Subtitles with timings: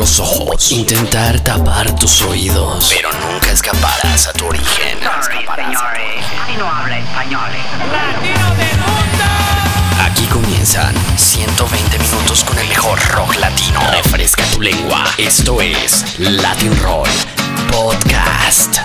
[0.00, 4.98] los ojos, intentar tapar tus oídos, pero nunca escaparás a tu origen.
[6.58, 7.50] no habla español.
[10.02, 13.78] Aquí comienzan 120 minutos con el mejor rock latino.
[13.92, 15.04] Refresca tu lengua.
[15.18, 17.08] Esto es Latin Roll
[17.70, 18.80] Podcast.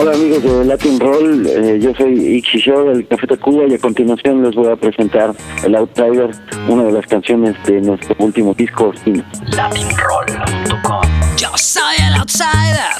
[0.00, 3.78] Hola amigos de Latin Roll, eh, yo soy Ixi Show del Café Tacuba y a
[3.80, 5.34] continuación les voy a presentar
[5.64, 6.30] El Outsider,
[6.68, 8.92] una de las canciones de nuestro último disco,
[9.56, 11.02] LatinRoll.com
[11.36, 12.94] Yo soy el outsider.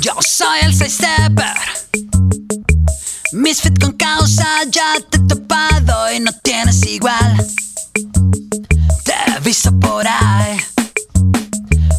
[0.00, 1.56] Yo soy el side stepper.
[3.30, 7.36] Misfit con causa, ya te he topado y no tienes igual.
[9.04, 10.56] Te he visto por ahí,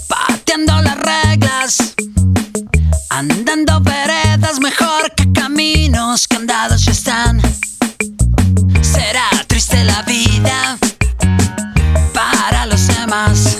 [0.10, 1.94] pateando las reglas.
[3.16, 7.40] Andando veredas mejor que caminos que andados ya están.
[8.82, 10.80] Será triste la vida
[12.12, 13.60] para los demás.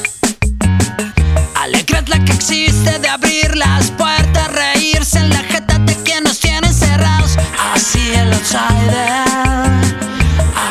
[1.54, 6.24] Alegre es la que existe de abrir las puertas, reírse en la jeta de quien
[6.24, 7.38] nos tiene encerrados.
[7.76, 9.24] Así el outsider,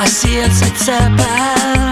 [0.03, 1.92] así el sidestepper.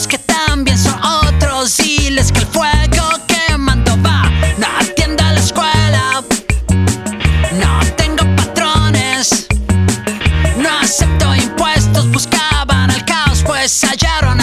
[0.00, 4.30] Otros que también son otros, diles que el fuego quemando va.
[4.58, 6.22] No atiendo a la escuela,
[7.52, 9.46] no tengo patrones,
[10.56, 12.10] no acepto impuestos.
[12.10, 14.39] Buscaban el caos, pues hallaron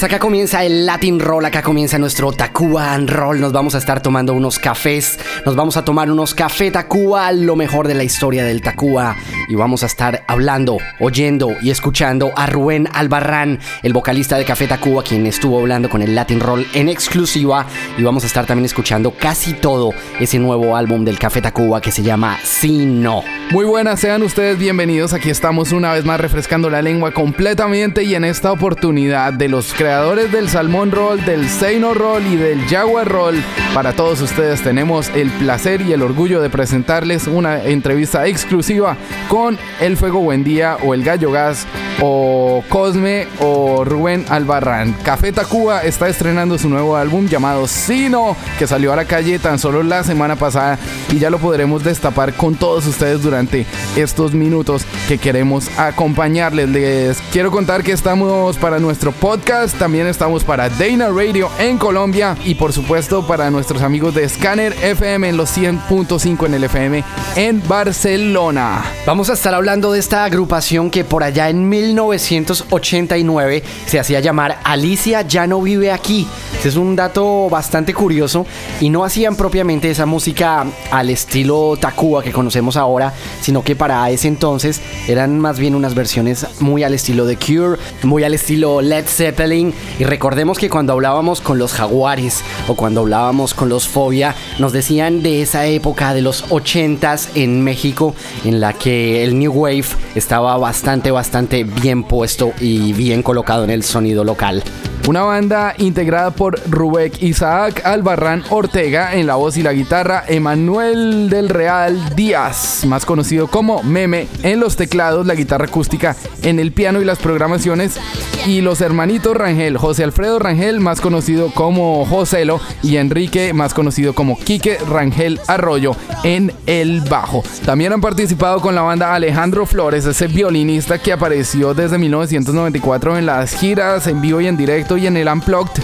[0.00, 0.02] buenas.
[0.02, 3.40] Acá comienza el Latin Roll, acá comienza nuestro Tacuba and Roll.
[3.40, 7.56] Nos vamos a estar tomando unos cafés, nos vamos a tomar unos café Tacuba, lo
[7.56, 9.16] mejor de la historia del Tacuba.
[9.48, 14.66] Y vamos a estar hablando, oyendo y escuchando a Rubén Albarrán, el vocalista de Café
[14.66, 17.66] Tacuba, quien estuvo hablando con el Latin Roll en exclusiva.
[17.98, 21.90] Y vamos a estar también escuchando casi todo ese nuevo álbum del Café Tacuba que
[21.90, 23.22] se llama Si No.
[23.50, 25.12] Muy buenas, sean ustedes bienvenidos.
[25.12, 29.74] Aquí estamos una vez más refrescando la lengua completamente y en esta oportunidad de los
[29.74, 33.42] creadores del Salmón Roll, del Seino Roll y del Jaguar Roll.
[33.74, 38.96] Para todos ustedes tenemos el placer y el orgullo de presentarles una entrevista exclusiva
[39.28, 41.66] con El Fuego Buendía o El Gallo Gas
[42.00, 44.94] o Cosme o Rubén Albarrán.
[45.04, 49.58] Café Tacuba está estrenando su nuevo álbum llamado Sino, que salió a la calle tan
[49.58, 50.78] solo la semana pasada
[51.10, 53.66] y ya lo podremos destapar con todos ustedes durante
[53.96, 56.68] estos minutos que queremos acompañarles.
[56.68, 62.36] Les quiero contar que estamos para nuestro podcast, también estamos para Dana Radio en Colombia
[62.44, 67.04] y por supuesto para nuestros amigos de Scanner FM en los 100.5 en el FM
[67.36, 68.84] en Barcelona.
[69.06, 74.58] Vamos a estar hablando de esta agrupación que por allá en 1989 se hacía llamar
[74.64, 76.26] Alicia ya no vive aquí.
[76.54, 78.46] Este es un dato bastante curioso
[78.80, 84.08] y no hacían propiamente esa música al estilo Tacuba que conocemos ahora, sino que para
[84.10, 88.80] ese entonces eran más bien unas versiones muy al estilo de Cure, muy al estilo
[88.82, 93.88] Led Zeppelin y recordemos que cuando hablábamos con los Jaguares o cuando hablábamos con los
[93.88, 98.14] Fobia nos decían de esa época de los 80s en México
[98.44, 99.84] en la que el New Wave
[100.14, 104.62] estaba bastante bastante bien puesto y bien colocado en el sonido local.
[105.08, 111.30] Una banda integrada por Rubek Isaac Albarrán Ortega en la voz y la guitarra, Emanuel
[111.30, 116.72] del Real Díaz, más conocido como Meme, en los teclados, la guitarra acústica, en el
[116.72, 117.98] piano y las programaciones,
[118.46, 124.14] y los hermanitos Rangel, José Alfredo Rangel, más conocido como Joselo, y Enrique, más conocido
[124.14, 127.42] como Quique Rangel Arroyo, en el bajo.
[127.64, 133.26] También han participado con la banda Alejandro Flores, ese violinista que apareció desde 1994 en
[133.26, 135.82] las giras en vivo y en directo y en el Unplugged.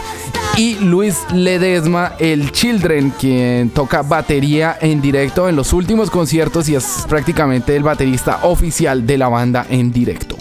[0.57, 6.75] Y Luis Ledesma, el Children, quien toca batería en directo en los últimos conciertos y
[6.75, 10.39] es prácticamente el baterista oficial de la banda en directo.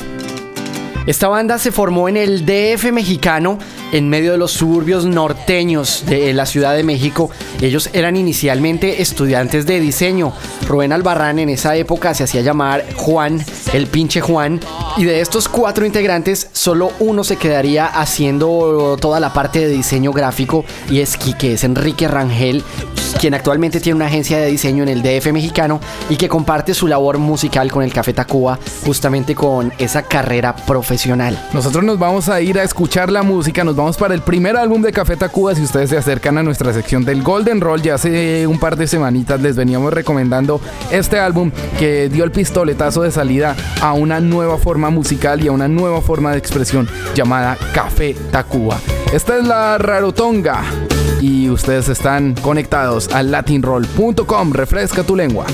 [1.07, 3.59] Esta banda se formó en el DF mexicano,
[3.91, 7.29] en medio de los suburbios norteños de la Ciudad de México.
[7.61, 10.33] Ellos eran inicialmente estudiantes de diseño.
[10.67, 14.59] Rubén Albarrán en esa época se hacía llamar Juan, el pinche Juan.
[14.97, 20.11] Y de estos cuatro integrantes, solo uno se quedaría haciendo toda la parte de diseño
[20.11, 22.63] gráfico y es que es Enrique Rangel,
[23.19, 25.79] quien actualmente tiene una agencia de diseño en el DF mexicano
[26.09, 30.94] y que comparte su labor musical con el Café Tacuba, justamente con esa carrera profesional.
[31.53, 34.81] Nosotros nos vamos a ir a escuchar la música, nos vamos para el primer álbum
[34.81, 35.53] de Café Tacuba.
[35.53, 38.87] Si ustedes se acercan a nuestra sección del Golden Roll, ya hace un par de
[38.87, 40.61] semanitas les veníamos recomendando
[40.91, 45.51] este álbum que dio el pistoletazo de salida a una nueva forma musical y a
[45.51, 48.79] una nueva forma de expresión llamada Café Tacuba.
[49.11, 50.63] Esta es la Rarotonga
[51.19, 54.53] y ustedes están conectados a latinroll.com.
[54.53, 55.45] Refresca tu lengua.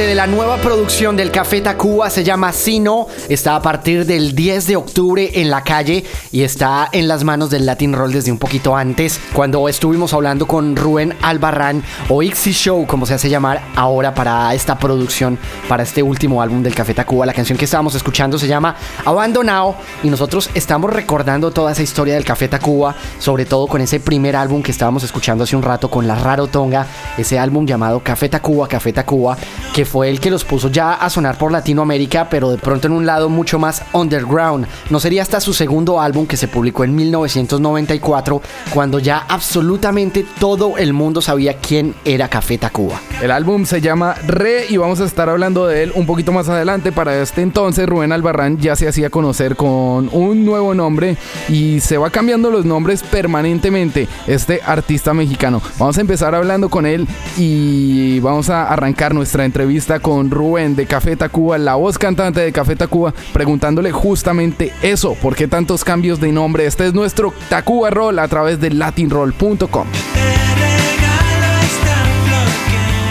[0.00, 4.34] Parte de la nueva producción del Café Tacuba, se llama Sino, está a partir del
[4.34, 8.32] 10 de octubre en la calle y está en las manos del Latin Roll desde
[8.32, 13.28] un poquito antes, cuando estuvimos hablando con Rubén Albarrán o Ixi Show, como se hace
[13.28, 15.38] llamar ahora para esta producción,
[15.68, 17.26] para este último álbum del Café Tacuba.
[17.26, 22.14] La canción que estábamos escuchando se llama Abandonado y nosotros estamos recordando toda esa historia
[22.14, 25.90] del Café Tacuba, sobre todo con ese primer álbum que estábamos escuchando hace un rato
[25.90, 26.86] con la Raro Tonga,
[27.18, 29.36] ese álbum llamado Café Tacuba, Café Tacuba,
[29.74, 32.92] que fue el que los puso ya a sonar por Latinoamérica, pero de pronto en
[32.92, 34.68] un lado mucho más underground.
[34.88, 38.40] No sería hasta su segundo álbum que se publicó en 1994,
[38.72, 43.00] cuando ya absolutamente todo el mundo sabía quién era Café Tacuba.
[43.20, 46.48] El álbum se llama Re y vamos a estar hablando de él un poquito más
[46.48, 46.92] adelante.
[46.92, 51.16] Para este entonces, Rubén Albarrán ya se hacía conocer con un nuevo nombre
[51.48, 54.06] y se va cambiando los nombres permanentemente.
[54.28, 55.60] Este artista mexicano.
[55.80, 60.86] Vamos a empezar hablando con él y vamos a arrancar nuestra entrevista con Rubén de
[60.86, 66.20] Café Tacuba, la voz cantante de Café Tacuba, preguntándole justamente eso: ¿por qué tantos cambios
[66.20, 66.66] de nombre?
[66.66, 69.86] Este es nuestro Tacuba Roll a través de latinroll.com.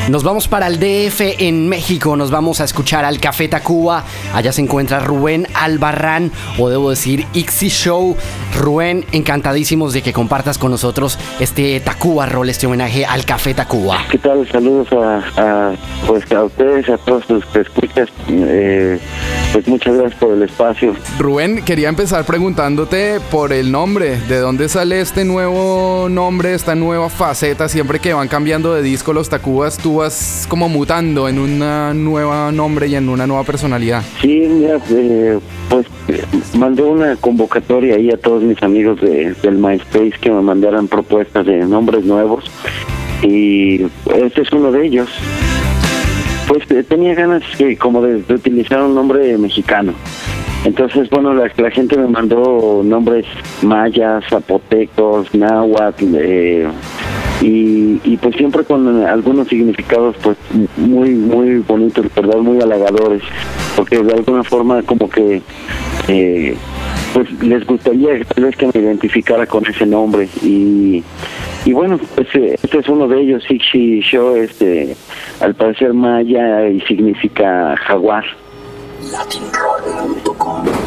[0.10, 4.04] Nos vamos para el DF en México, nos vamos a escuchar al Café Tacuba.
[4.34, 8.18] Allá se encuentra Rubén Albarrán, o debo decir Ixi Show.
[8.58, 14.00] Rubén, encantadísimos de que compartas con nosotros este Tacuba Roll, este homenaje al Café Tacuba.
[14.10, 14.50] ¿Qué tal?
[14.52, 15.74] Saludos a, a,
[16.08, 18.10] pues a ustedes, a todos los que escuchas.
[18.30, 19.00] Eh,
[19.54, 20.96] pues muchas gracias por el espacio.
[21.20, 24.20] Rubén, quería empezar preguntándote por el nombre.
[24.22, 27.70] ¿De dónde sale este nuevo nombre, esta nueva faceta?
[27.70, 29.99] Siempre que van cambiando de disco los Tacubas, tú
[30.48, 31.60] como mutando en un
[32.04, 34.04] nuevo nombre y en una nueva personalidad.
[34.22, 35.40] Sí, mira, eh,
[35.70, 36.24] pues eh,
[36.58, 41.46] mandé una convocatoria ahí a todos mis amigos de, del MySpace que me mandaran propuestas
[41.46, 42.50] de nombres nuevos
[43.22, 43.84] y
[44.16, 45.10] este es uno de ellos.
[46.48, 49.94] Pues eh, tenía ganas que como de, utilizar un nombre mexicano.
[50.66, 53.26] Entonces, bueno, la, la gente me mandó nombres
[53.62, 56.16] mayas, zapotecos, náhuatl,
[57.42, 60.38] y, y pues siempre con algunos significados pues
[60.78, 62.40] muy muy bonitos, ¿verdad?
[62.40, 63.24] Muy halagadores,
[63.76, 65.42] porque de alguna forma como que
[66.08, 66.58] eh,
[67.14, 71.04] pues les gustaría tal vez que me identificara con ese nombre y
[71.66, 74.96] y bueno pues eh, este es uno de ellos Sixi Show este
[75.40, 78.26] al parecer maya y significa jaguar
[79.12, 80.79] latinroll.com.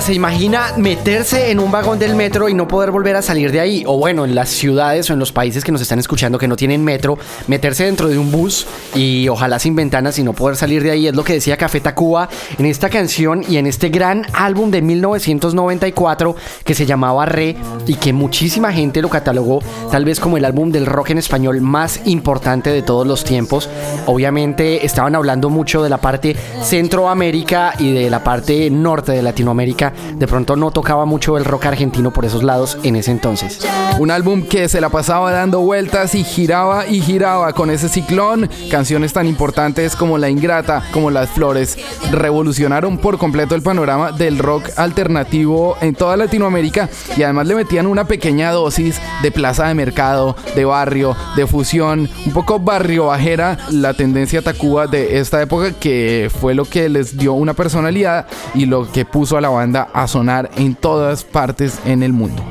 [0.00, 3.60] ¿se imagina meterse en un vagón del metro y no poder volver a salir de
[3.60, 3.84] ahí?
[3.86, 6.56] O bueno, en las ciudades o en los países que nos están escuchando que no
[6.56, 10.82] tienen metro, meterse dentro de un bus y ojalá sin ventanas y no poder salir
[10.82, 11.06] de ahí.
[11.06, 14.80] Es lo que decía Café Tacuba en esta canción y en este gran álbum de
[14.80, 16.34] 1994
[16.64, 19.60] que se llamaba Re y que muchísima gente lo catalogó
[19.90, 23.68] tal vez como el álbum del rock en español más importante de todos los tiempos.
[24.06, 29.89] Obviamente estaban hablando mucho de la parte Centroamérica y de la parte norte de Latinoamérica.
[30.16, 33.60] De pronto no tocaba mucho el rock argentino por esos lados en ese entonces.
[33.98, 38.48] Un álbum que se la pasaba dando vueltas y giraba y giraba con ese ciclón.
[38.70, 41.76] Canciones tan importantes como La Ingrata, como Las Flores,
[42.10, 47.86] revolucionaron por completo el panorama del rock alternativo en toda Latinoamérica y además le metían
[47.86, 53.58] una pequeña dosis de plaza de mercado, de barrio, de fusión, un poco barrio bajera,
[53.70, 58.66] la tendencia Tacuba de esta época que fue lo que les dio una personalidad y
[58.66, 62.42] lo que puso a la banda a sonar en todas partes en el mundo.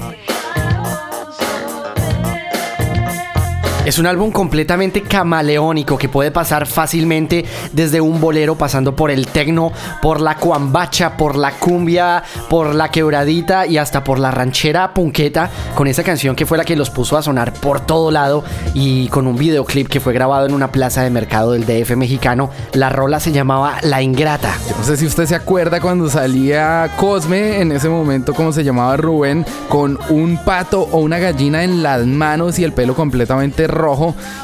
[3.90, 9.26] Es un álbum completamente camaleónico que puede pasar fácilmente desde un bolero pasando por el
[9.26, 12.22] tecno, por la cuambacha, por la cumbia,
[12.52, 16.66] por la quebradita y hasta por la ranchera punqueta con esa canción que fue la
[16.66, 18.44] que los puso a sonar por todo lado
[18.76, 22.52] y con un videoclip que fue grabado en una plaza de mercado del DF mexicano.
[22.74, 24.54] La rola se llamaba La Ingrata.
[24.70, 28.64] Yo no sé si usted se acuerda cuando salía Cosme, en ese momento como se
[28.64, 33.66] llamaba Rubén, con un pato o una gallina en las manos y el pelo completamente.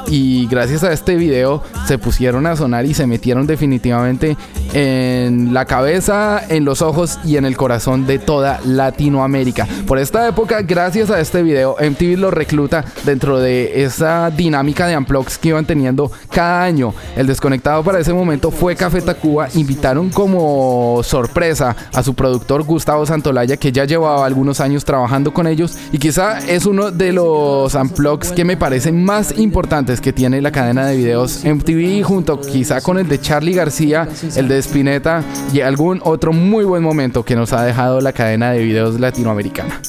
[0.07, 4.37] Y gracias a este video se pusieron a sonar y se metieron definitivamente
[4.73, 9.67] en la cabeza, en los ojos y en el corazón de toda Latinoamérica.
[9.87, 14.97] Por esta época, gracias a este video, MTV lo recluta dentro de esa dinámica de
[14.97, 16.93] unplugs que iban teniendo cada año.
[17.15, 19.47] El desconectado para ese momento fue Café Tacuba.
[19.55, 25.47] Invitaron como sorpresa a su productor Gustavo Santolaya, que ya llevaba algunos años trabajando con
[25.47, 30.41] ellos y quizá es uno de los unplugs que me parecen más importantes que tiene
[30.41, 35.23] la cadena de videos MTV junto quizá con el de Charlie García, el de Spinetta
[35.53, 39.81] y algún otro muy buen momento que nos ha dejado la cadena de videos latinoamericana.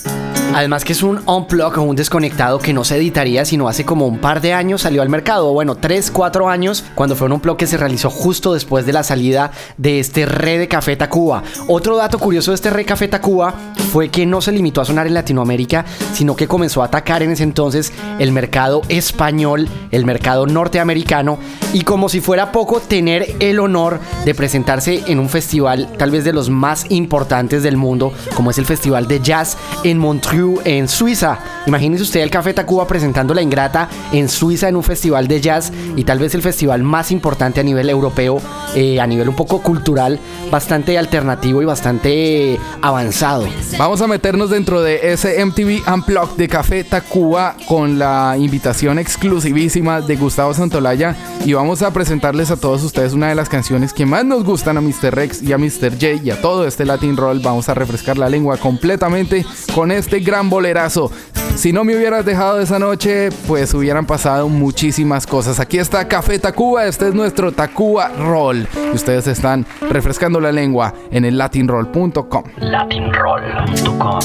[0.54, 4.06] Además que es un unplug o un desconectado que no se editaría sino hace como
[4.06, 7.56] un par de años salió al mercado, bueno, 3, 4 años, cuando fue un unplug
[7.56, 11.42] que se realizó justo después de la salida de este Re de Café Tacuba.
[11.68, 13.54] Otro dato curioso de este Re Café Tacuba
[13.92, 17.30] fue que no se limitó a sonar en Latinoamérica, sino que comenzó a atacar en
[17.30, 21.38] ese entonces el mercado español, el mercado norteamericano,
[21.72, 26.24] y como si fuera poco, tener el honor de presentarse en un festival tal vez
[26.24, 29.98] de los más importantes del mundo, como es el Festival de Jazz en
[30.36, 31.38] En Suiza.
[31.66, 35.72] Imagínese usted el Café Tacuba presentando La Ingrata en Suiza en un festival de jazz
[35.96, 38.42] y tal vez el festival más importante a nivel europeo,
[38.74, 40.20] eh, a nivel un poco cultural,
[40.50, 43.48] bastante alternativo y bastante avanzado.
[43.78, 50.02] Vamos a meternos dentro de ese MTV Unplugged de Café Tacuba con la invitación exclusivísima
[50.02, 54.04] de Gustavo Santolaya y vamos a presentarles a todos ustedes una de las canciones que
[54.04, 55.14] más nos gustan a Mr.
[55.14, 55.92] Rex y a Mr.
[55.92, 57.40] J y a todo este Latin Roll.
[57.40, 61.10] Vamos a refrescar la lengua completamente con este gran bolerazo.
[61.54, 65.58] Si no me hubieras dejado esa noche, pues hubieran pasado muchísimas cosas.
[65.58, 68.68] Aquí está Café Tacuba, este es nuestro Tacuba Roll.
[68.92, 72.44] Y ustedes están refrescando la lengua en el latinroll.com.
[72.58, 74.20] latinroll.com.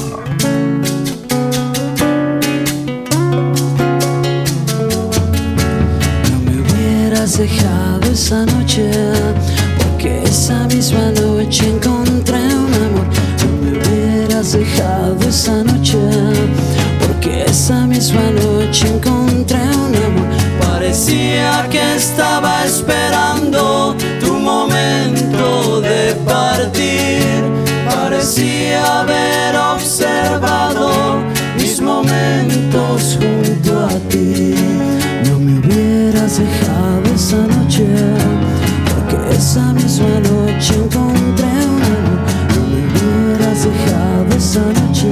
[6.29, 8.91] No me hubieras dejado esa noche,
[9.77, 12.70] porque esa misma noche encontré un
[14.41, 15.97] hubieras dejado esa noche,
[16.99, 20.27] porque esa misma noche encontré un amor.
[20.59, 27.21] Parecía que estaba esperando tu momento de partir.
[27.85, 31.19] Parecía haber observado
[31.57, 34.55] mis momentos junto a ti.
[35.25, 37.85] No me hubieras dejado esa noche,
[38.89, 41.50] porque esa misma noche encontré
[44.51, 45.07] esa noche,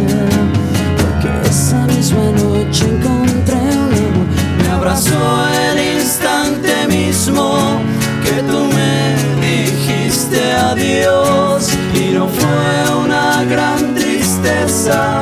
[0.97, 4.27] porque esa misma noche encontré un amor.
[4.57, 5.15] Me abrazó
[5.71, 7.79] el instante mismo
[8.21, 15.21] que tú me dijiste adiós y no fue una gran tristeza,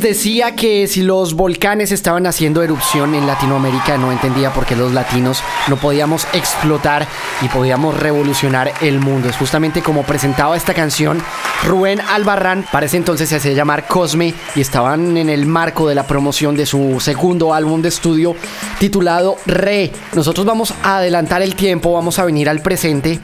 [0.00, 4.92] Decía que si los volcanes estaban haciendo erupción en Latinoamérica, no entendía por qué los
[4.92, 7.06] latinos no podíamos explotar
[7.42, 9.28] y podíamos revolucionar el mundo.
[9.28, 11.20] Es justamente como presentaba esta canción
[11.66, 12.64] Rubén Albarrán.
[12.70, 16.56] Para ese entonces se hacía llamar Cosme y estaban en el marco de la promoción
[16.56, 18.36] de su segundo álbum de estudio
[18.78, 19.90] titulado Re.
[20.14, 23.20] Nosotros vamos a adelantar el tiempo, vamos a venir al presente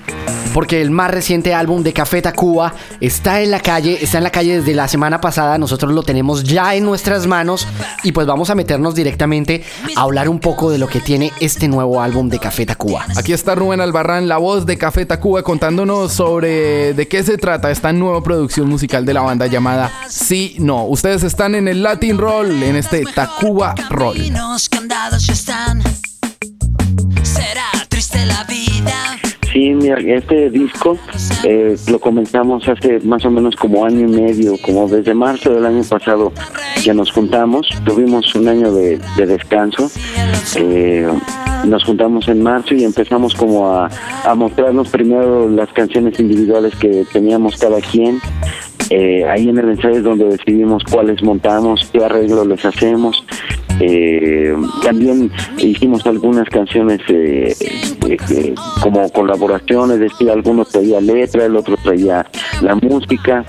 [0.55, 4.31] porque el más reciente álbum de Café Tacuba está en la calle, está en la
[4.31, 7.67] calle desde la semana pasada, nosotros lo tenemos ya en nuestras manos
[8.05, 9.65] y pues vamos a meternos directamente
[9.97, 13.05] a hablar un poco de lo que tiene este nuevo álbum de Café Tacuba.
[13.17, 17.73] Aquí está Rubén Albarrán, la voz de Café Tacuba, contándonos sobre de qué se trata
[17.73, 20.85] esta nueva producción musical de la banda llamada Sí No.
[20.85, 24.19] Ustedes están en el Latin Roll, en este Tacuba Roll.
[24.19, 25.74] Caminos que andados ya están.
[29.93, 30.99] Este disco
[31.45, 35.67] eh, lo comenzamos hace más o menos como año y medio, como desde marzo del
[35.67, 36.33] año pasado
[36.83, 39.91] que nos juntamos, tuvimos un año de, de descanso,
[40.57, 41.09] eh,
[41.65, 43.89] nos juntamos en marzo y empezamos como a,
[44.25, 48.21] a mostrarnos primero las canciones individuales que teníamos cada quien,
[48.91, 53.25] eh, ahí en el ensayo es donde decidimos cuáles montamos, qué arreglo les hacemos.
[53.81, 57.55] Eh, también hicimos algunas canciones eh,
[58.09, 62.27] eh, como colaboración, es decir, algunos traía letra, el otro traía
[62.61, 63.45] la música,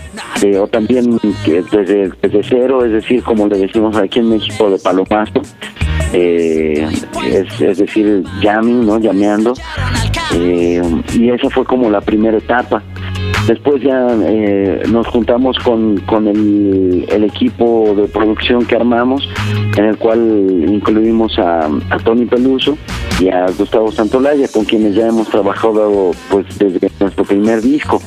[0.59, 5.41] o también desde, desde cero, es decir, como le decimos aquí en México, de palomazo.
[6.13, 6.87] Eh,
[7.25, 8.99] es, decir, jamming, ¿no?
[8.99, 9.53] Llameando.
[10.33, 10.81] Eh,
[11.13, 12.81] y esa fue como la primera etapa.
[13.47, 19.27] Después ya eh, nos juntamos con, con el, equipo de producción que armamos,
[19.77, 20.19] en el cual
[20.67, 21.67] incluimos a
[22.03, 22.77] Tony Peluso
[23.19, 28.01] y a Gustavo Santolaya, con quienes ya hemos trabajado pues desde nuestro primer disco.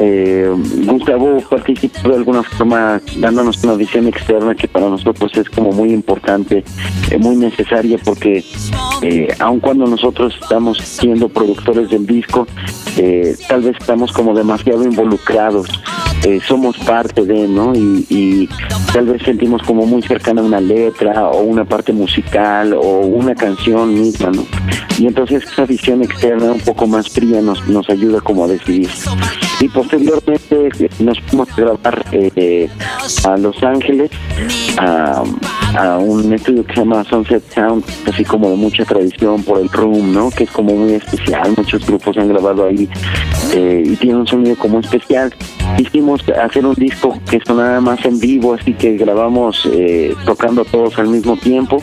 [0.00, 0.54] Eh,
[0.86, 5.92] Gustavo participó de alguna forma dándonos una visión externa que para nosotros es como muy
[5.92, 6.62] importante,
[7.10, 8.44] eh, muy necesaria porque
[9.02, 12.46] eh, aun cuando nosotros estamos siendo productores del disco,
[12.96, 15.68] eh, tal vez estamos como demasiado involucrados,
[16.24, 17.74] eh, somos parte de, ¿no?
[17.74, 18.48] Y, y
[18.92, 23.94] tal vez sentimos como muy cercana una letra o una parte musical o una canción
[23.94, 24.44] misma, ¿no?
[24.98, 28.88] Y entonces esa visión externa un poco más fría nos, nos ayuda como a decidir.
[29.60, 30.68] Y posteriormente
[31.00, 32.68] nos fuimos a grabar eh,
[33.24, 34.10] a Los Ángeles,
[34.78, 35.24] a,
[35.98, 40.30] un estudio que se llama Sunset Sound, así como mucha tradición por el room, ¿no?
[40.30, 42.88] Que es como muy especial, muchos grupos han grabado ahí
[43.52, 45.34] eh, y tiene un sonido como especial.
[45.76, 50.98] Hicimos hacer un disco que sonaba más en vivo, así que grabamos eh, tocando todos
[50.98, 51.82] al mismo tiempo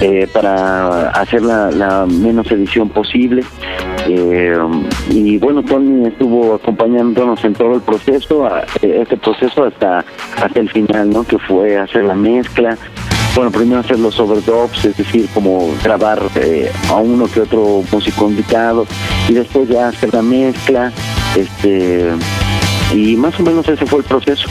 [0.00, 3.44] eh, para hacer la, la menos edición posible.
[4.08, 4.56] Eh,
[5.10, 8.48] y bueno, Tony estuvo acompañándonos en todo el proceso,
[8.82, 10.04] eh, este proceso hasta,
[10.42, 11.24] hasta el final, ¿no?
[11.24, 12.76] Que fue hacer la mezcla.
[13.34, 18.28] Bueno, primero hacer los overdubs, es decir, como grabar eh, a uno que otro músico
[18.28, 18.86] invitado,
[19.28, 20.90] y después ya hacer la mezcla,
[21.36, 22.10] este,
[22.92, 24.48] y más o menos ese fue el proceso.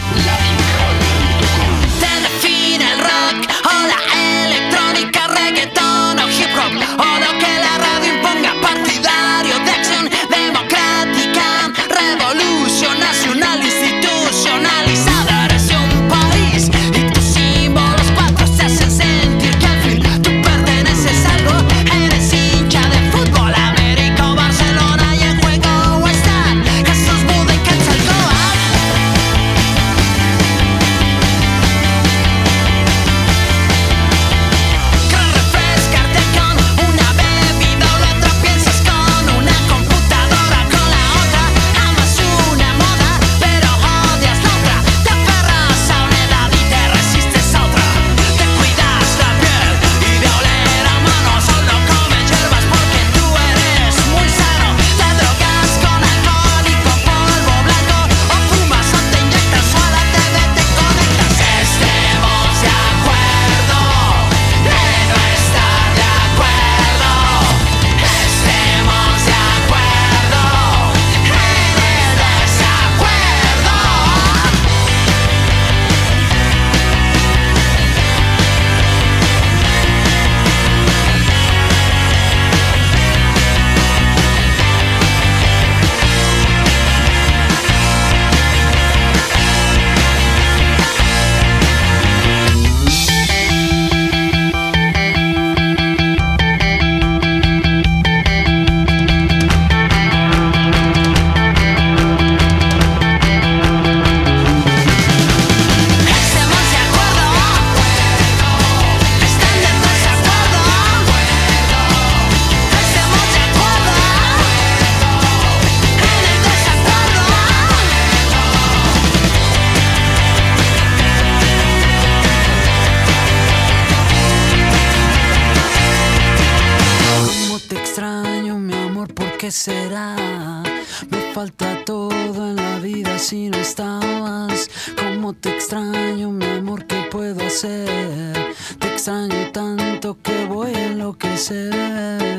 [135.42, 138.56] Te extraño, mi amor, ¿qué puedo hacer?
[138.80, 142.30] Te extraño tanto que voy a enloquecer.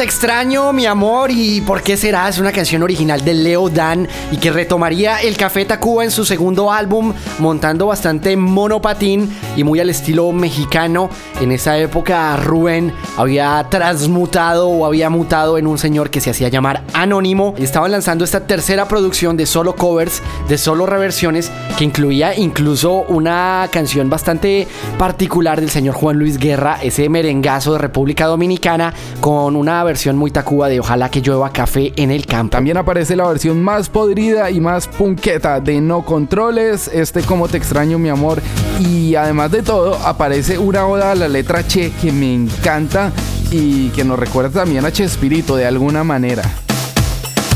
[0.00, 1.30] Extraño, mi amor?
[1.30, 2.28] ¿Y por qué será?
[2.28, 6.24] Es una canción original de Leo Dan y que retomaría el Café Tacuba en su
[6.24, 11.10] segundo álbum, montando bastante monopatín y muy al estilo mexicano.
[11.40, 16.48] En esa época, Rubén había transmutado o había mutado en un señor que se hacía
[16.48, 22.36] llamar Anónimo estaban lanzando esta tercera producción de solo covers, de solo reversiones, que incluía
[22.36, 28.92] incluso una canción bastante particular del señor Juan Luis Guerra, ese merengazo de República Dominicana,
[29.22, 32.50] con una versión muy tacuba de Ojalá que llueva café en el campo.
[32.50, 37.56] También aparece la versión más podrida y más punqueta de No Controles, este Como Te
[37.56, 38.42] Extraño Mi Amor.
[38.78, 43.10] Y además de todo, aparece una oda a la letra Che que me encanta
[43.50, 46.42] y que nos recuerda también a Chespirito de alguna manera.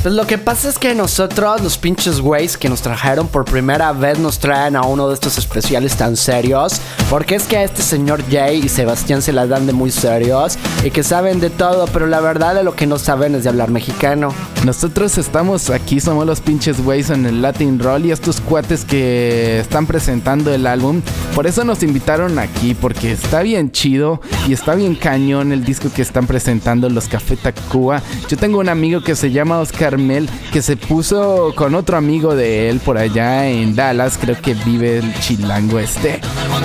[0.04, 3.90] Pues lo que pasa es que nosotros, los pinches güeyes que nos trajeron por primera
[3.94, 6.74] vez, nos traen a uno de estos especiales tan serios.
[7.08, 10.58] Porque es que a este señor Jay y Sebastián se las dan de muy serios
[10.84, 13.48] y que saben de todo, pero la verdad de lo que no saben es de
[13.48, 14.34] hablar mexicano.
[14.64, 19.60] Nosotros estamos aquí, somos los pinches güeyes en el Latin Roll y estos cuates que
[19.60, 21.02] están presentando el álbum.
[21.34, 25.90] Por eso nos invitaron aquí, porque está bien chido y está bien cañón el disco
[25.94, 28.00] que están presentando los Café Tacuba.
[28.26, 32.34] Yo tengo un amigo que se llama Oscar Mel, que se puso con otro amigo
[32.34, 36.22] de él por allá en Dallas, creo que vive el chilango este.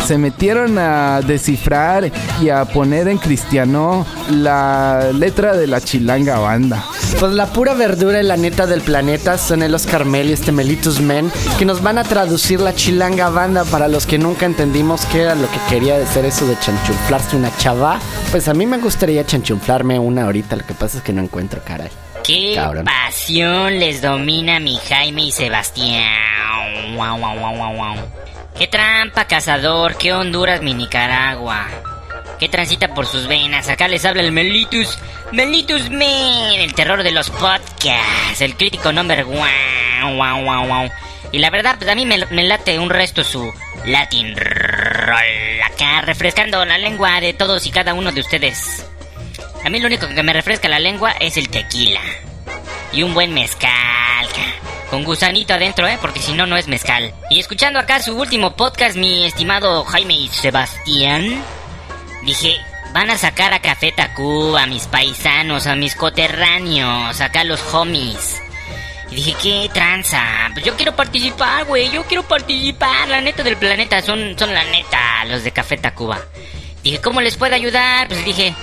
[0.07, 2.09] Se metieron a descifrar
[2.41, 6.85] y a poner en cristiano la letra de la chilanga banda.
[7.19, 10.51] Pues la pura verdura y la neta del planeta son el Oscar Mel y este
[10.51, 15.05] Melitus Men que nos van a traducir la chilanga banda para los que nunca entendimos
[15.05, 17.99] qué era lo que quería decir eso de chanchunflarse una chava.
[18.29, 21.61] Pues a mí me gustaría chanchunflarme una ahorita, lo que pasa es que no encuentro,
[21.65, 21.89] caray.
[22.23, 22.85] Qué Cabrón.
[22.85, 26.05] pasión les domina mi Jaime y Sebastián.
[28.55, 29.95] Qué trampa, cazador.
[29.95, 31.65] Qué Honduras, mi Nicaragua.
[32.39, 33.67] Qué transita por sus venas.
[33.67, 34.97] Acá les habla el Melitus.
[35.33, 38.39] Melitus Man, el terror de los podcasts.
[38.39, 40.15] El crítico number one.
[40.15, 40.89] Wow, wow, wow.
[41.33, 43.51] Y la verdad, pues a mí me, late un resto su
[43.85, 45.61] Latin Roll.
[45.65, 48.85] Acá refrescando la lengua de todos y cada uno de ustedes.
[49.65, 52.01] A mí lo único que me refresca la lengua es el tequila.
[52.93, 54.27] Y un buen mezcal.
[54.33, 54.69] ca.
[54.89, 55.97] Con gusanito adentro, ¿eh?
[56.01, 57.13] Porque si no, no es mezcal.
[57.29, 61.43] Y escuchando acá su último podcast, mi estimado Jaime y Sebastián,
[62.29, 62.61] dije,
[62.93, 68.41] van a sacar a Café Tacuba, a mis paisanos, a mis coterráneos, acá los homies.
[69.11, 70.21] Y dije, ¿qué tranza?
[70.53, 73.07] Pues yo quiero participar, güey, yo quiero participar.
[73.09, 76.19] La neta del planeta, son, son la neta los de Café Tacuba.
[76.83, 78.07] Dije, ¿cómo les puedo ayudar?
[78.07, 78.53] Pues dije,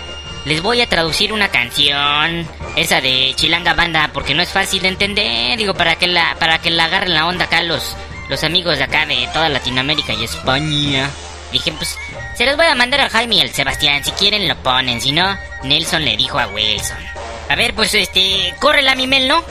[0.45, 2.47] les voy a traducir una canción,
[2.77, 5.59] esa de Chilanga Banda, porque no es fácil de entender.
[5.59, 7.97] Digo, para que la, para que la agarren la onda acá los,
[8.29, 11.11] los amigos de acá de toda Latinoamérica y España.
[11.51, 11.99] Dije, pues,
[12.37, 14.05] se los voy a mandar a Jaime y al Sebastián.
[14.05, 16.99] Si quieren lo ponen, si no, Nelson le dijo a Wilson.
[17.49, 19.43] A ver, pues este, córrela mi Mel, ¿no?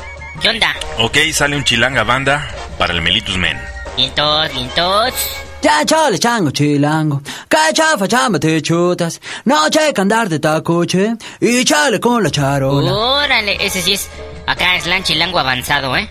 [0.42, 0.76] ¿Qué onda?
[1.00, 3.60] Ok, sale un chilanga banda para el Melitus Men.
[3.98, 5.14] Vientos, vientos.
[5.62, 11.66] Ya chale chango chilango, que chafa chamba te chutas, noche que andar de tacoche y
[11.66, 12.94] chale con la charola.
[12.94, 14.08] Órale, ese sí es.
[14.46, 16.08] Acá es lanchilango avanzado, ¿eh?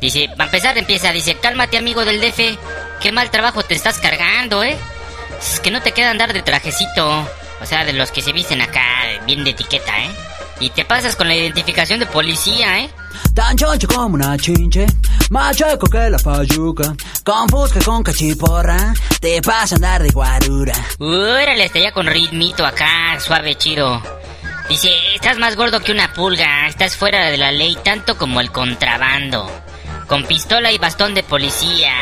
[0.00, 2.58] Dice, para empezar empieza, dice, cálmate amigo del DF,
[3.02, 4.78] qué mal trabajo te estás cargando, ¿eh?
[5.40, 7.26] Es que no te queda andar de trajecito,
[7.60, 8.84] o sea, de los que se visten acá,
[9.26, 10.10] bien de etiqueta, ¿eh?
[10.60, 12.90] Y te pasas con la identificación de policía, ¿eh?
[13.34, 14.86] Tan choncho como una chinche,
[15.30, 20.74] más chueco que la fayuca, con fusca con cachiporra, te pasa a andar de guarura.
[20.98, 24.02] Órale, está ya con ritmito acá, suave, chido.
[24.68, 28.50] Dice, estás más gordo que una pulga, estás fuera de la ley tanto como el
[28.50, 29.50] contrabando.
[30.08, 31.92] Con pistola y bastón de policía.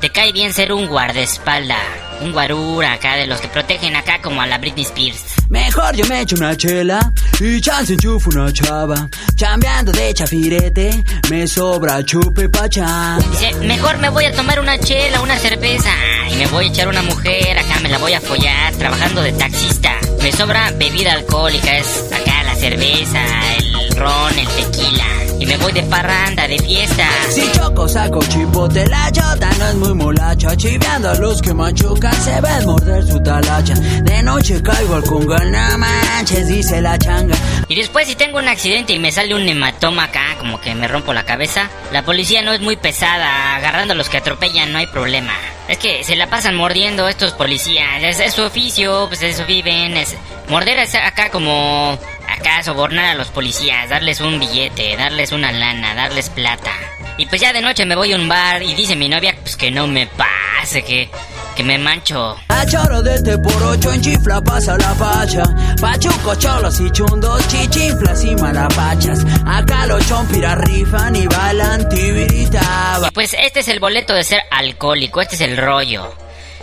[0.00, 1.76] Te cae bien ser un guardaespalda,
[2.22, 5.22] un guarura acá de los que protegen acá como a la Britney Spears.
[5.50, 11.46] Mejor yo me echo una chela y chance enchufo una chava, chambeando de chafirete, me
[11.46, 13.22] sobra chupe pachán.
[13.30, 15.90] Dice, mejor me voy a tomar una chela, una cerveza
[16.30, 19.32] y me voy a echar una mujer, acá me la voy a follar trabajando de
[19.32, 19.98] taxista.
[20.22, 23.22] Me sobra bebida alcohólica, es acá la cerveza,
[23.58, 25.29] el ron, el tequila.
[25.40, 27.08] Y me voy de parranda, de fiesta.
[27.30, 32.12] Si choco saco chipote, la chota no es muy molacha, chiveando a los que machucan,
[32.12, 33.72] se ven morder su talacha.
[33.72, 37.34] De noche caigo al congal, no manches, dice la changa.
[37.68, 40.86] Y después si tengo un accidente y me sale un hematoma acá, como que me
[40.86, 44.78] rompo la cabeza, la policía no es muy pesada, agarrando a los que atropellan no
[44.78, 45.32] hay problema.
[45.68, 49.96] Es que se la pasan mordiendo estos policías, es, es su oficio, pues eso viven,
[49.96, 50.16] es...
[50.48, 51.98] Morder es acá como...
[52.30, 56.70] Acá sobornar a los policías, darles un billete, darles una lana, darles plata.
[57.16, 59.56] Y pues ya de noche me voy a un bar y dice mi novia pues
[59.56, 61.10] que no me pase, que,
[61.54, 62.36] que me mancho.
[62.48, 65.42] A choro de este por ocho en chifla pasa la pacha.
[65.80, 69.26] Pachuco, cholos y chundos, chichinflas y malapachas.
[69.44, 73.08] Acá los chompiras rifan y bailan tibiritaba.
[73.08, 76.14] Y pues este es el boleto de ser alcohólico, este es el rollo.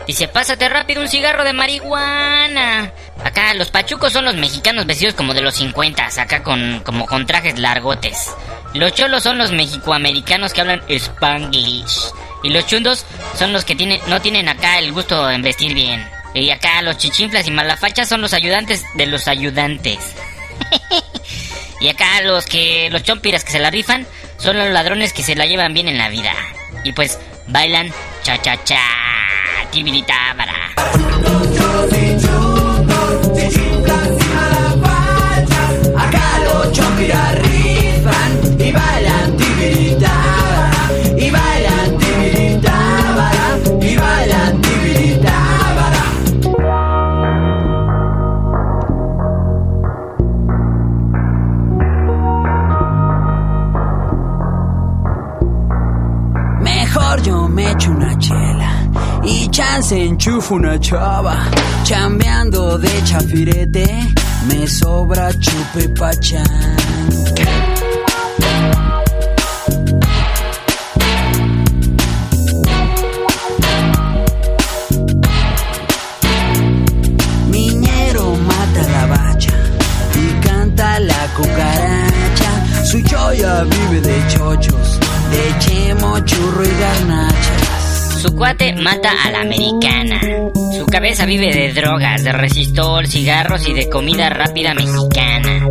[0.07, 2.93] Dice, pásate rápido un cigarro de marihuana.
[3.25, 7.25] Acá los pachucos son los mexicanos vestidos como de los 50, acá con, como con
[7.25, 8.31] trajes largotes.
[8.73, 12.11] Los cholos son los mexicoamericanos que hablan spanglish.
[12.43, 13.05] Y los chundos
[13.37, 16.07] son los que no tienen acá el gusto en vestir bien.
[16.33, 19.97] Y acá los chichinflas y malafachas son los ayudantes de los ayudantes.
[21.81, 25.35] y acá los que, los chompiras que se la rifan son los ladrones que se
[25.35, 26.33] la llevan bien en la vida.
[26.83, 27.91] Y pues bailan
[28.23, 28.79] cha cha cha,
[29.71, 31.56] tibiritábara.
[59.77, 61.35] Y chance enchufo una chava.
[61.83, 63.87] Chambeando de chafirete,
[64.47, 66.43] me sobra chupe pachán.
[77.51, 79.53] Miñero mata la bacha
[80.15, 82.83] y canta la cucaracha.
[82.83, 84.99] Su choya vive de chochos,
[85.31, 87.56] de chemo, churro y garnachas.
[88.27, 90.19] Su cuate mata a la americana.
[90.77, 95.65] Su cabeza vive de drogas, de resistol, cigarros y de comida rápida mexicana.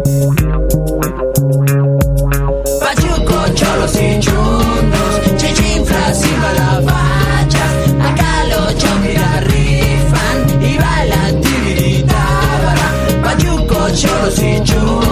[2.81, 7.75] Pachuco, cholos y chundos, chichinflas y malabachas.
[8.01, 12.95] Acá los chompiras rifan y bailan tibiritábara.
[13.23, 15.06] Pachuco, cholos y chundos,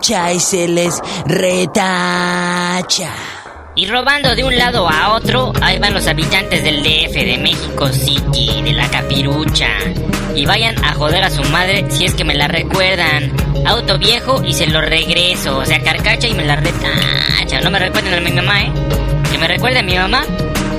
[0.00, 3.10] Carcacha y se les retacha.
[3.74, 7.88] Y robando de un lado a otro, ahí van los habitantes del DF, de México
[7.88, 9.68] City, de la Capirucha.
[10.34, 13.32] Y vayan a joder a su madre si es que me la recuerdan.
[13.66, 15.58] Auto viejo y se lo regreso.
[15.58, 17.60] O sea, carcacha y me la retacha.
[17.62, 18.72] No me recuerden a mi mamá, ¿eh?
[19.30, 20.24] Que me recuerde a mi mamá,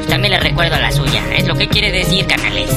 [0.09, 1.21] también le recuerdo a la suya.
[1.35, 2.69] Es lo que quiere decir, canales.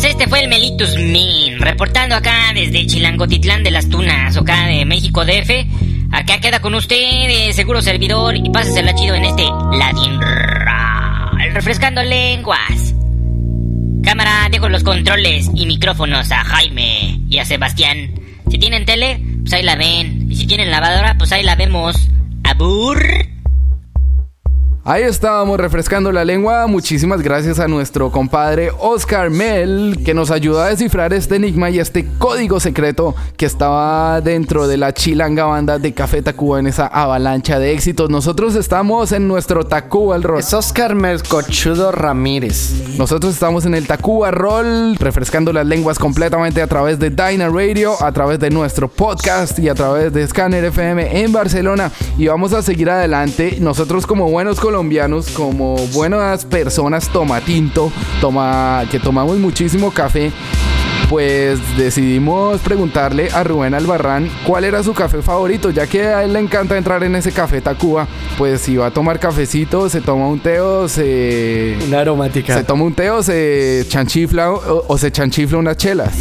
[0.00, 4.84] Pues este fue el Melitus Min, reportando acá desde Chilangotitlán de las Tunas, acá de
[4.84, 5.50] México DF.
[6.12, 9.42] Acá queda con usted, seguro servidor, y pásesela chido en este
[9.72, 10.20] Latin
[11.52, 12.94] refrescando lenguas.
[14.04, 18.12] Cámara, dejo los controles y micrófonos a Jaime y a Sebastián.
[18.48, 20.30] Si tienen tele, pues ahí la ven.
[20.30, 22.08] Y si tienen lavadora, pues ahí la vemos.
[22.44, 23.02] Abur.
[24.90, 26.66] Ahí estábamos refrescando la lengua.
[26.66, 31.78] Muchísimas gracias a nuestro compadre Oscar Mel, que nos ayudó a descifrar este enigma y
[31.78, 36.86] este código secreto que estaba dentro de la chilanga banda de Café Tacuba en esa
[36.86, 38.08] avalancha de éxitos.
[38.08, 40.40] Nosotros estamos en nuestro Tacuba el Roll.
[40.40, 42.96] Es Oscar Melcochudo Ramírez.
[42.96, 48.02] Nosotros estamos en el Tacuba Roll, refrescando las lenguas completamente a través de Dyna Radio,
[48.02, 51.92] a través de nuestro podcast y a través de Scanner FM en Barcelona.
[52.16, 53.58] Y vamos a seguir adelante.
[53.60, 54.77] Nosotros como buenos colombianos,
[55.34, 60.30] como buenas personas toma tinto, toma, que tomamos muchísimo café,
[61.08, 66.32] pues decidimos preguntarle a Rubén Albarrán cuál era su café favorito, ya que a él
[66.32, 68.06] le encanta entrar en ese café Tacuba.
[68.36, 71.76] Pues si va a tomar cafecito, se toma un teo, se.
[71.88, 72.54] Una aromática.
[72.56, 76.14] Se toma un teo, se chanchifla o, o se chanchifla unas chelas.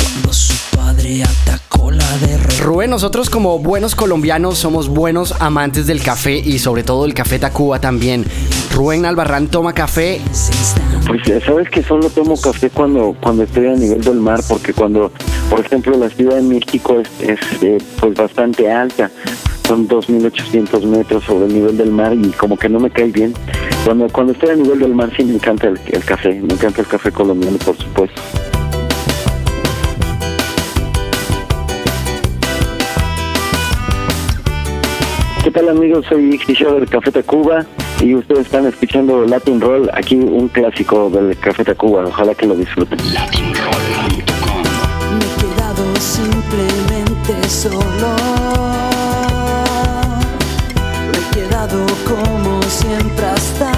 [0.00, 1.75] Cuando su padre atacó.
[2.62, 7.38] Rubén, nosotros como buenos colombianos somos buenos amantes del café y sobre todo el café
[7.38, 8.24] Tacuba también.
[8.74, 10.20] Rubén Albarrán toma café.
[11.06, 14.72] Pues ya sabes que solo tomo café cuando cuando estoy a nivel del mar, porque
[14.72, 15.12] cuando,
[15.48, 19.10] por ejemplo, la Ciudad de México es, es eh, pues bastante alta,
[19.68, 23.32] son 2.800 metros sobre el nivel del mar y como que no me cae bien.
[23.84, 26.80] Cuando cuando estoy a nivel del mar sí me encanta el, el café, me encanta
[26.80, 28.20] el café colombiano, por supuesto.
[35.66, 36.06] Tal amigos?
[36.08, 37.66] Soy Ixticho del Café Tacuba
[38.00, 42.54] y ustedes están escuchando Latin Roll, aquí un clásico del Café Tacuba, ojalá que lo
[42.54, 42.98] disfruten.
[42.98, 43.18] Me he
[45.40, 48.14] quedado simplemente solo.
[51.10, 53.75] Me he quedado como siempre hasta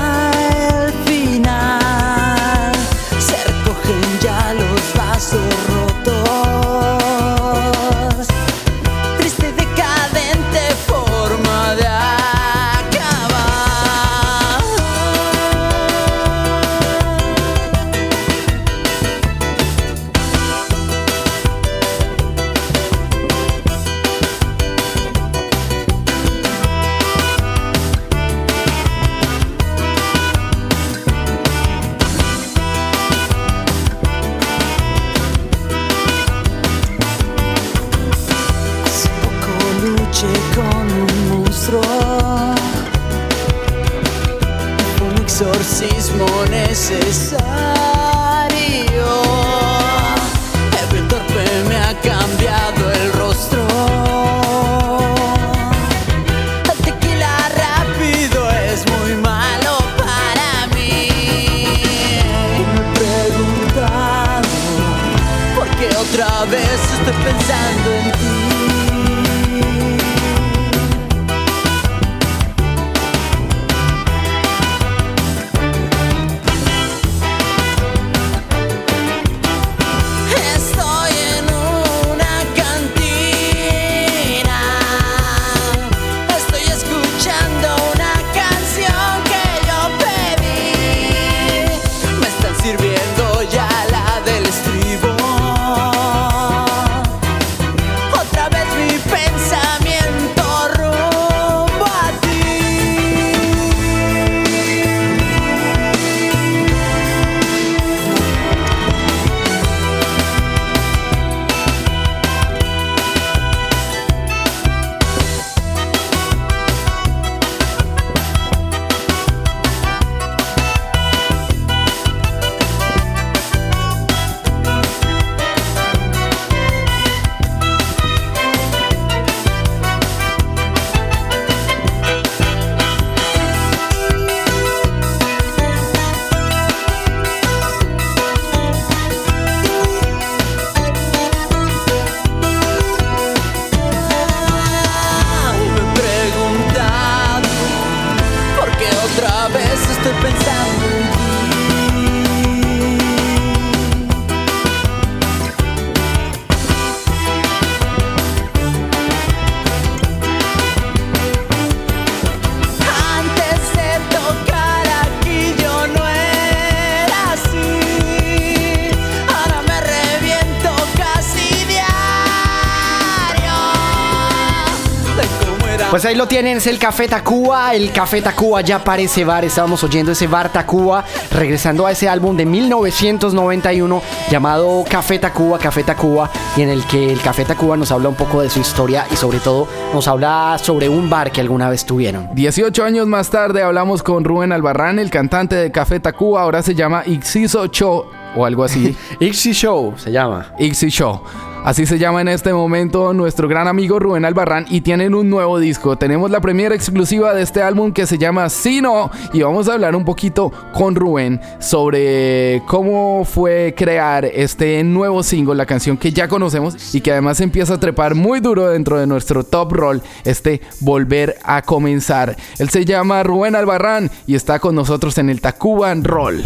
[175.99, 177.74] Pues ahí lo tienen, es el Café Tacuba.
[177.74, 179.44] El Café Tacuba ya parece bar.
[179.44, 185.82] Estábamos oyendo ese bar Tacuba, regresando a ese álbum de 1991 llamado Café Tacuba, Café
[185.82, 189.09] Tacuba, y en el que el Café Tacuba nos habla un poco de su historia
[189.11, 192.28] y sobre todo nos habla sobre un bar que alguna vez tuvieron.
[192.32, 196.76] 18 años más tarde hablamos con Rubén Albarrán, el cantante de Café Tacuba, ahora se
[196.76, 198.96] llama Ixiso Show o algo así.
[199.18, 200.55] Ixi Show se llama.
[200.61, 201.22] Ixi Show.
[201.64, 205.59] Así se llama en este momento nuestro gran amigo Rubén Albarrán y tienen un nuevo
[205.59, 205.96] disco.
[205.96, 209.94] Tenemos la primera exclusiva de este álbum que se llama Sino y vamos a hablar
[209.94, 216.26] un poquito con Rubén sobre cómo fue crear este nuevo single, la canción que ya
[216.26, 220.62] conocemos y que además empieza a trepar muy duro dentro de nuestro top roll, este
[220.80, 222.36] Volver a comenzar.
[222.59, 226.42] Él se llama Rubén Albarrán y está con nosotros en el Tacuban Roll.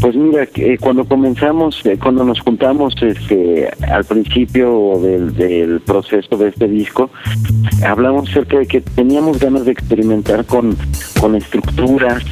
[0.00, 6.36] Pues mira, eh, cuando comenzamos, eh, cuando nos juntamos este, al principio del, del proceso
[6.36, 7.10] de este disco,
[7.84, 10.76] hablamos acerca de que teníamos ganas de experimentar con,
[11.20, 12.22] con estructuras,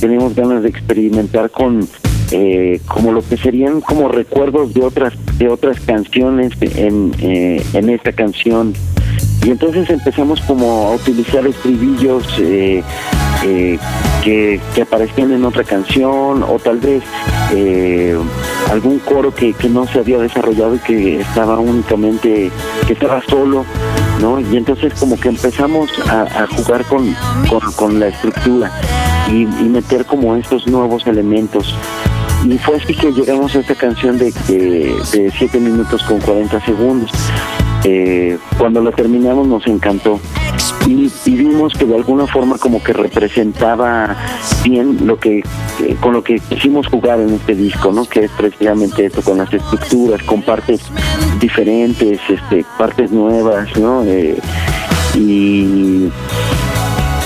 [0.00, 1.86] teníamos ganas de experimentar con
[2.30, 7.90] eh, como lo que serían como recuerdos de otras de otras canciones en, eh, en
[7.90, 8.72] esta canción.
[9.44, 12.82] Y entonces empezamos como a utilizar estribillos eh,
[13.44, 13.78] eh,
[14.22, 17.02] que, aparecían en otra canción o tal vez
[17.52, 18.16] eh,
[18.70, 22.50] algún coro que, que no se había desarrollado y que estaba únicamente,
[22.86, 23.64] que estaba solo,
[24.20, 24.40] ¿no?
[24.40, 27.14] Y entonces como que empezamos a, jugar con,
[27.76, 28.72] con, la estructura
[29.28, 31.74] y, meter como estos nuevos elementos.
[32.44, 36.64] Y fue así que llegamos a esta canción de, de, de 7 minutos con 40
[36.64, 37.10] segundos.
[37.84, 40.18] Eh, cuando la terminamos nos encantó
[40.86, 44.16] y, vimos que de alguna forma como que representaba
[44.62, 48.04] bien lo que eh, con lo que quisimos jugar en este disco, ¿no?
[48.04, 50.80] Que es precisamente esto con las estructuras, con partes
[51.40, 54.04] diferentes, este, partes nuevas, ¿no?
[54.04, 54.36] Eh,
[55.14, 56.08] y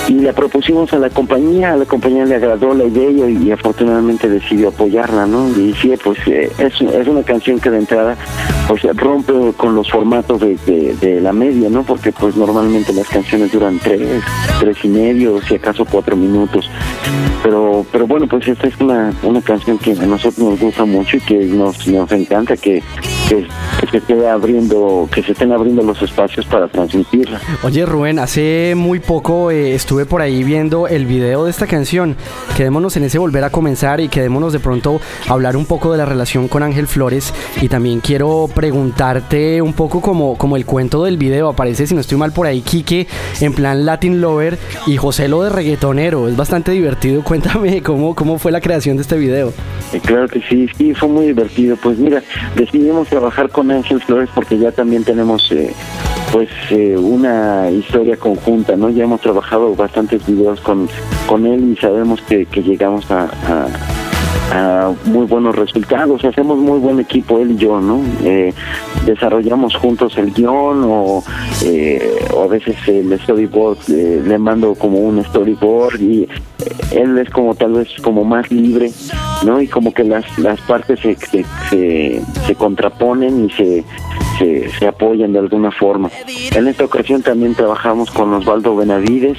[0.08, 4.28] y la propusimos a la compañía, a la compañía le agradó la idea y, afortunadamente
[4.28, 5.48] decidió apoyarla, ¿no?
[5.50, 8.16] Y sí, pues eh, es, es una canción que de entrada
[8.66, 10.56] pues rompe con los formatos de,
[11.00, 11.82] de, la media, ¿no?
[11.82, 14.22] Porque pues normalmente las canciones duran tres,
[14.60, 16.68] tres y medio, si acaso cuatro minutos.
[17.42, 21.16] Pero, pero bueno, pues esta es una, una canción que a nosotros nos gusta mucho
[21.16, 22.82] y que nos, nos encanta que,
[23.28, 23.46] que,
[23.80, 27.40] que se esté abriendo, que se estén abriendo los espacios para transmitirla.
[27.62, 32.16] Oye Rubén, hace muy poco eh, estuve por ahí viendo el video de esta canción.
[32.56, 36.04] Quedémonos en ese volver a comenzar y quedémonos de pronto hablar un poco de la
[36.04, 37.32] relación con Ángel Flores.
[37.60, 41.48] Y también quiero preguntarte un poco como, como el cuento del video.
[41.48, 43.06] Aparece, si no estoy mal por ahí, Quique
[43.40, 46.28] en plan Latin Lover y José lo de reggaetonero.
[46.28, 47.22] Es bastante divertido.
[47.28, 49.52] Cuéntame cómo, cómo fue la creación de este video.
[49.92, 51.76] Eh, Claro que sí, sí, fue muy divertido.
[51.76, 52.22] Pues mira,
[52.56, 55.72] decidimos trabajar con Ángel Flores porque ya también tenemos eh,
[56.32, 58.90] pues eh, una historia conjunta, ¿no?
[58.90, 60.88] Ya hemos trabajado bastantes videos con,
[61.26, 63.28] con él y sabemos que, que llegamos a,
[65.04, 68.00] muy buenos resultados, hacemos muy buen equipo él y yo, ¿no?
[68.24, 68.52] Eh,
[69.04, 71.22] desarrollamos juntos el guion o,
[71.64, 76.28] eh, o a veces el storyboard, eh, le mando como un storyboard y eh,
[76.92, 78.90] él es como tal vez como más libre,
[79.44, 79.60] ¿no?
[79.60, 81.14] Y como que las, las partes se,
[81.70, 83.84] se, se contraponen y se,
[84.38, 86.10] se, apoyan de alguna forma.
[86.54, 89.38] En esta ocasión también trabajamos con Osvaldo Benavides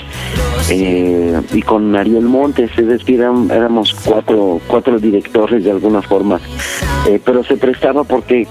[0.70, 6.40] eh, y con Ariel Montes, es decir, éramos cuatro, cuatro directores de alguna forma,
[7.08, 8.46] Eh, pero se prestaba porque,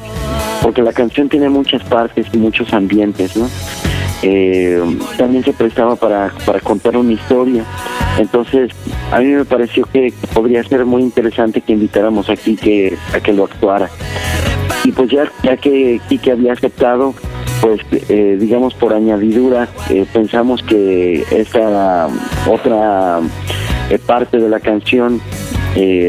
[0.63, 3.47] porque la canción tiene muchas partes y muchos ambientes, ¿no?
[4.23, 4.83] Eh,
[5.17, 7.65] también se prestaba para, para contar una historia.
[8.19, 8.73] Entonces,
[9.13, 13.33] a mí me pareció que podría ser muy interesante que invitáramos a Quique a que
[13.33, 13.89] lo actuara.
[14.89, 17.13] Y pues ya, ya que Quique había aceptado,
[17.61, 22.09] pues eh, digamos por añadidura, eh, pensamos que esta
[22.49, 23.21] otra
[23.91, 25.21] eh, parte de la canción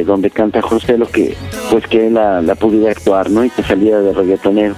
[0.05, 1.35] donde canta José lo que
[1.69, 3.43] pues que la, la pudiera actuar, ¿no?
[3.43, 4.73] Y que saliera de reggaetonero.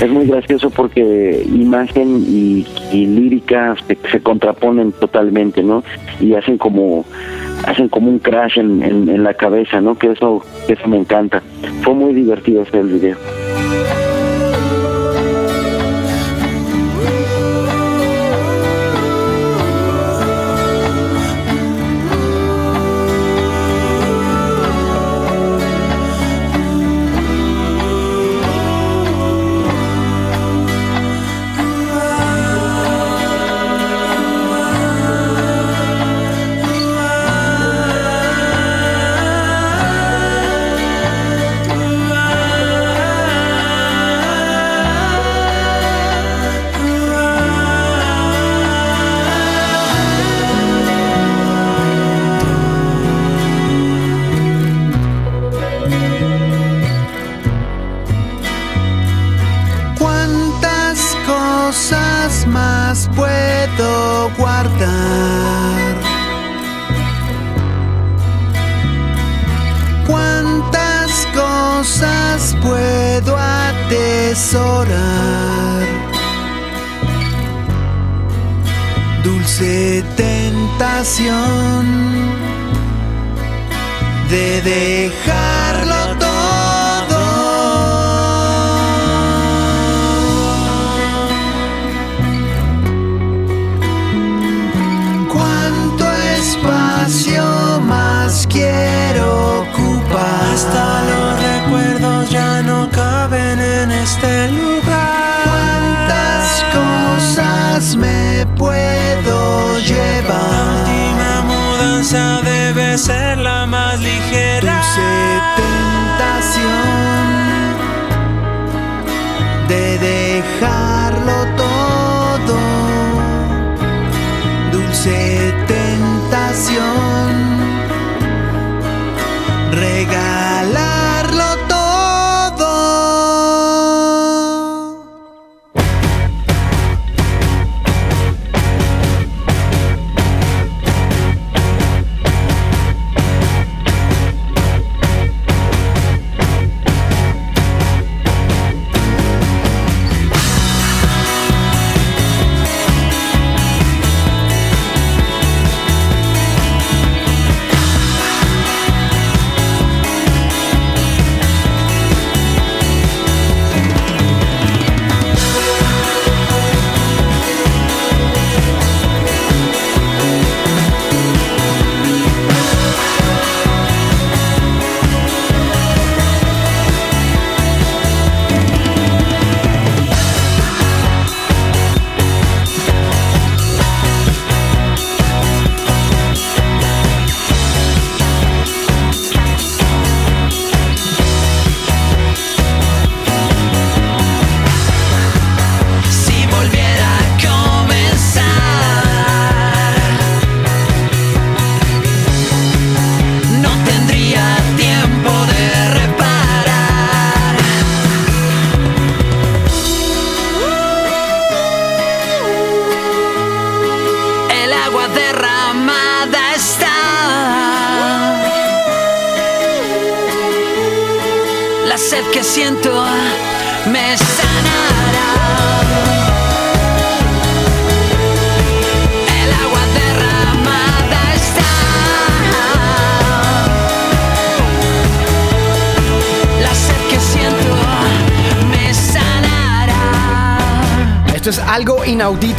[0.00, 3.74] Es muy gracioso porque imagen y, y lírica
[4.10, 5.82] se, contraponen totalmente, ¿no?
[6.20, 7.06] Y hacen como
[7.66, 9.96] hacen como un crash en, en, la cabeza, ¿no?
[9.96, 11.42] Que eso eso me encanta.
[11.80, 13.16] Fue muy divertido hacer el video.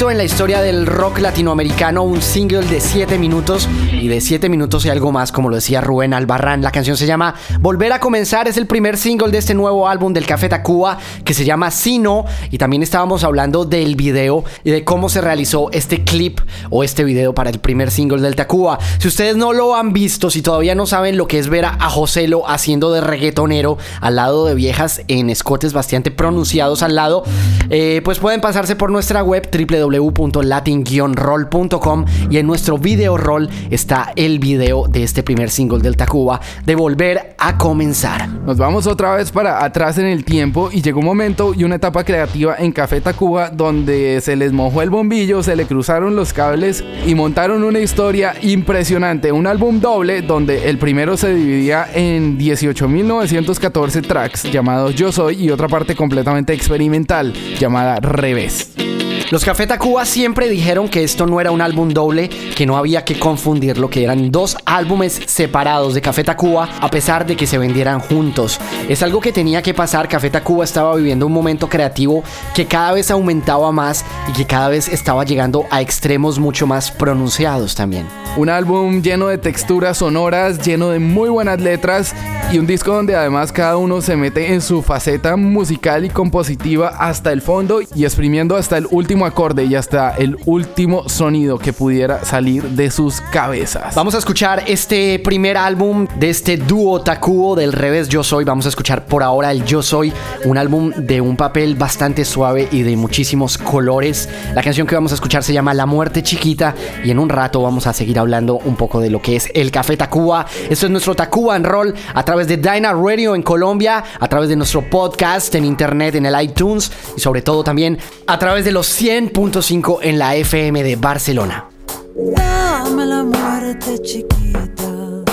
[0.05, 4.85] En la historia del rock latinoamericano, un single de 7 minutos y de 7 minutos
[4.85, 6.61] y algo más, como lo decía Rubén Albarrán.
[6.61, 10.13] La canción se llama Volver a comenzar, es el primer single de este nuevo álbum
[10.13, 14.85] del Café Tacuba que se llama Sino y también estábamos hablando del video y de
[14.85, 16.39] cómo se realizó este clip
[16.69, 18.77] o este video para el primer single del Tacuba.
[18.99, 21.89] Si ustedes no lo han visto, si todavía no saben lo que es ver a,
[21.89, 27.23] Joselo haciendo de reggaetonero al lado de viejas en escotes bastante pronunciados al lado,
[27.69, 29.49] eh, pues pueden pasarse por nuestra web
[29.87, 36.39] www.latin-roll.com y en nuestro video roll está el video de este primer single del Tacuba
[36.65, 38.27] de Volver a Comenzar.
[38.27, 41.75] Nos vamos otra vez para atrás en el tiempo y llegó un momento y una
[41.75, 46.33] etapa creativa en Café Tacuba donde se les mojó el bombillo, se le cruzaron los
[46.33, 49.31] cables y montaron una historia impresionante.
[49.31, 55.51] Un álbum doble donde el primero se dividía en 18.914 tracks llamados Yo Soy y
[55.51, 58.86] otra parte completamente experimental llamada Revés.
[59.29, 63.03] Los Café Tacuba siempre dijeron que esto no era un álbum doble, que no había
[63.03, 67.57] que confundirlo, que eran dos álbumes separados de Café Tacuba, a pesar de que se
[67.57, 68.57] vendieran juntos.
[68.87, 72.23] Es algo que tenía que pasar, Café Tacuba estaba viviendo un momento creativo
[72.55, 76.89] que cada vez aumentaba más y que cada vez estaba llegando a extremos mucho más
[76.89, 78.07] pronunciados también.
[78.37, 82.15] Un álbum lleno de texturas sonoras, lleno de muy buenas letras
[82.49, 86.87] y un disco donde además cada uno se mete en su faceta musical y compositiva
[86.87, 91.73] hasta el fondo y exprimiendo hasta el último acorde y hasta el último sonido que
[91.73, 93.95] pudiera salir de sus cabezas.
[93.95, 98.43] Vamos a escuchar este primer álbum de este dúo Takuo del revés Yo Soy.
[98.43, 100.13] Vamos a escuchar por ahora el Yo Soy,
[100.45, 104.29] un álbum de un papel bastante suave y de muchísimos colores.
[104.53, 107.61] La canción que vamos a escuchar se llama La Muerte Chiquita y en un rato
[107.61, 110.45] vamos a seguir hablando un poco de lo que es el Café Tacuba.
[110.69, 114.49] Esto es nuestro Tacuba en Roll a través de Dyna Radio en Colombia, a través
[114.49, 118.71] de nuestro podcast en internet, en el iTunes y sobre todo también a través de
[118.71, 121.65] los 100.5 en la FM de Barcelona.
[122.13, 125.23] Dame la muerte chiquita,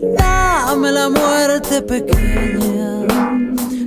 [0.00, 3.00] dame la muerte pequeña.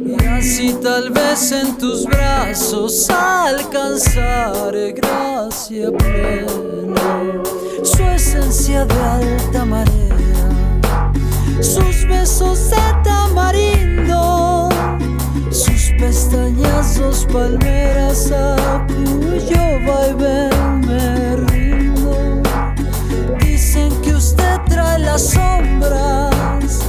[0.05, 7.41] Y así tal vez en tus brazos alcanzaré gracia plena.
[7.83, 10.49] Su esencia de alta marea,
[11.61, 14.34] sus besos de tamarindo,
[15.97, 22.41] pestañazos palmeras a cuyo vaivén me rindo.
[23.39, 26.79] Dicen que usted trae las sombras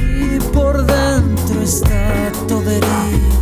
[0.00, 3.37] y por dentro está toda herida.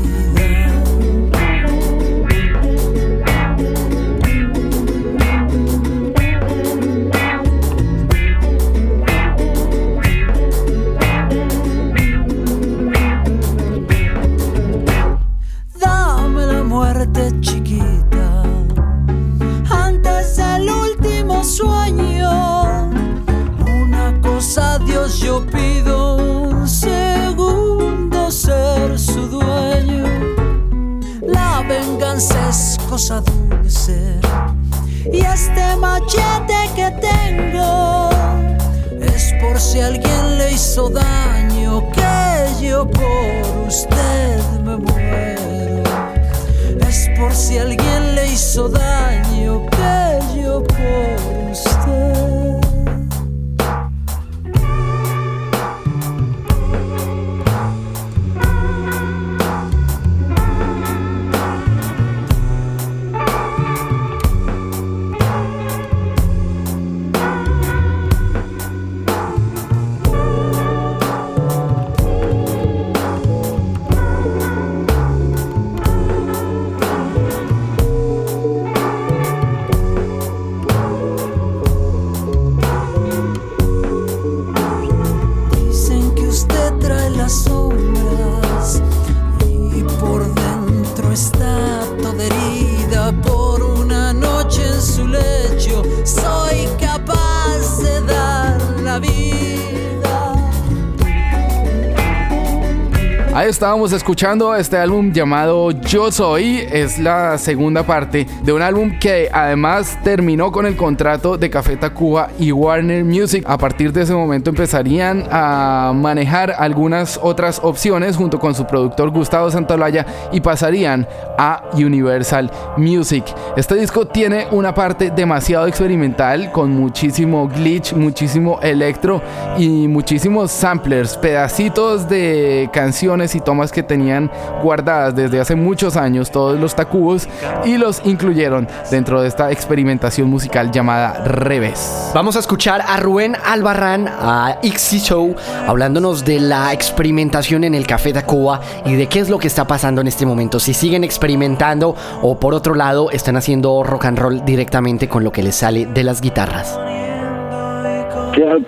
[103.56, 106.66] Estábamos escuchando este álbum llamado Yo Soy.
[106.70, 111.78] Es la segunda parte de un álbum que además terminó con el contrato de Café
[111.78, 113.44] Tacuba y Warner Music.
[113.46, 119.08] A partir de ese momento empezarían a manejar algunas otras opciones junto con su productor
[119.08, 123.24] Gustavo Santolaya y pasarían a Universal Music.
[123.56, 129.22] Este disco tiene una parte demasiado experimental con muchísimo glitch, muchísimo electro
[129.56, 134.30] y muchísimos samplers, pedacitos de canciones y tomas que tenían
[134.62, 137.30] guardadas desde hace muchos años todos los tacubos
[137.64, 142.10] y los incluyeron dentro de esta experimentación musical llamada Revés.
[142.12, 145.34] Vamos a escuchar a Rubén Albarrán, a Ixi Show,
[145.66, 149.66] hablándonos de la experimentación en el Café Tacuba y de qué es lo que está
[149.66, 150.60] pasando en este momento.
[150.60, 153.45] Si siguen experimentando o por otro lado están haciendo
[153.84, 156.78] rock and roll directamente con lo que les sale de las guitarras.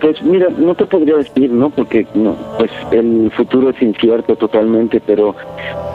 [0.01, 1.69] Pues mira, no te podría decir, ¿no?
[1.71, 5.35] Porque no, pues el futuro es incierto totalmente, pero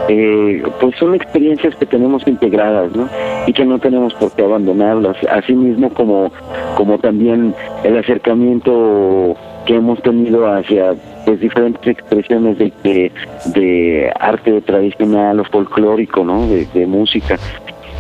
[0.08, 3.10] eh, pues son experiencias que tenemos integradas, ¿no?
[3.48, 5.18] Y que no tenemos por qué abandonarlas.
[5.30, 6.32] Así mismo como,
[6.76, 10.94] como también el acercamiento que hemos tenido hacia
[11.26, 13.12] pues diferentes expresiones de, de,
[13.56, 16.46] de arte tradicional o folclórico, ¿no?
[16.48, 17.40] De música.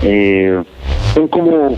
[0.01, 0.63] Eh,
[1.13, 1.77] son como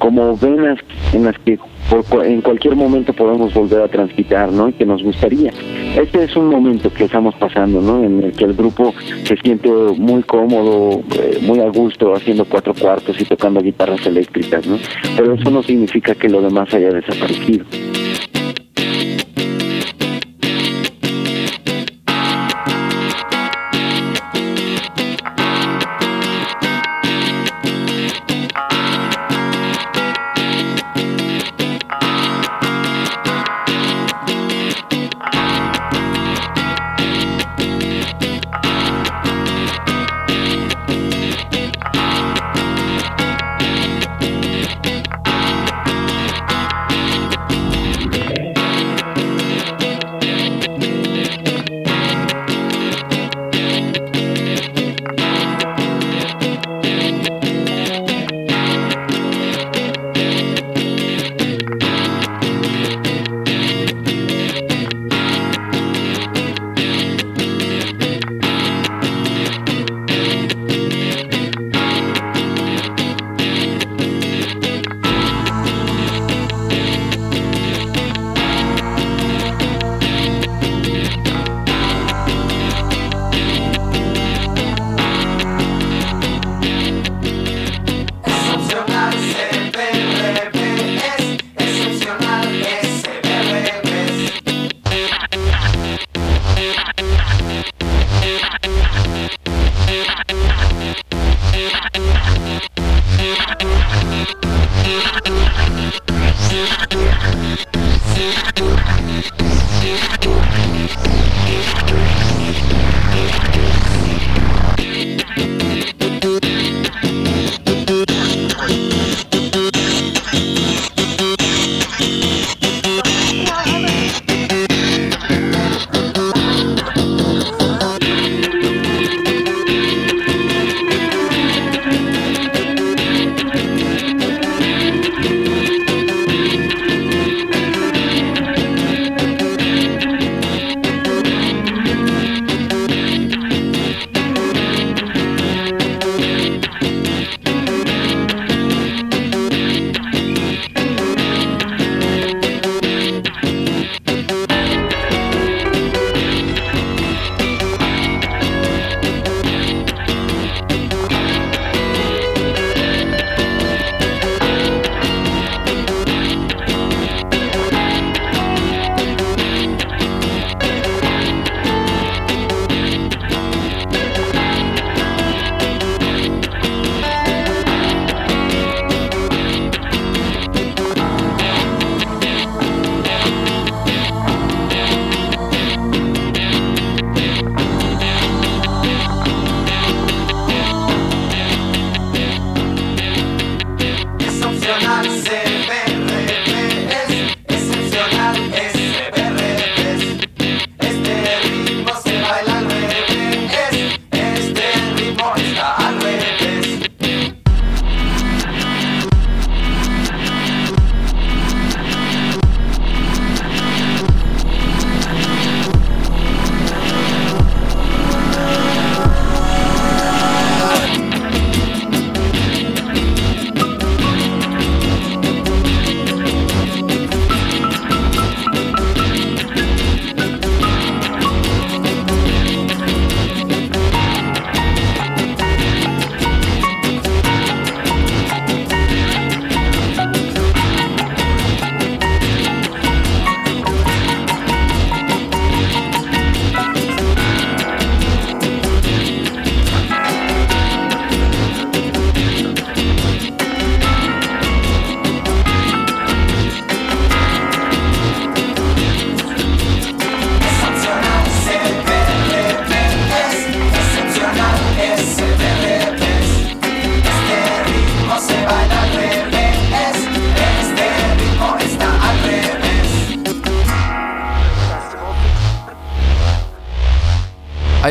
[0.00, 0.78] como venas
[1.12, 1.58] en las que
[1.90, 4.68] por en cualquier momento podemos volver a transitar, ¿no?
[4.68, 5.52] Y que nos gustaría.
[5.96, 8.02] Este es un momento que estamos pasando, ¿no?
[8.02, 8.94] En el que el grupo
[9.24, 14.66] se siente muy cómodo, eh, muy a gusto haciendo cuatro cuartos y tocando guitarras eléctricas,
[14.66, 14.78] ¿no?
[15.16, 17.66] Pero eso no significa que lo demás haya desaparecido.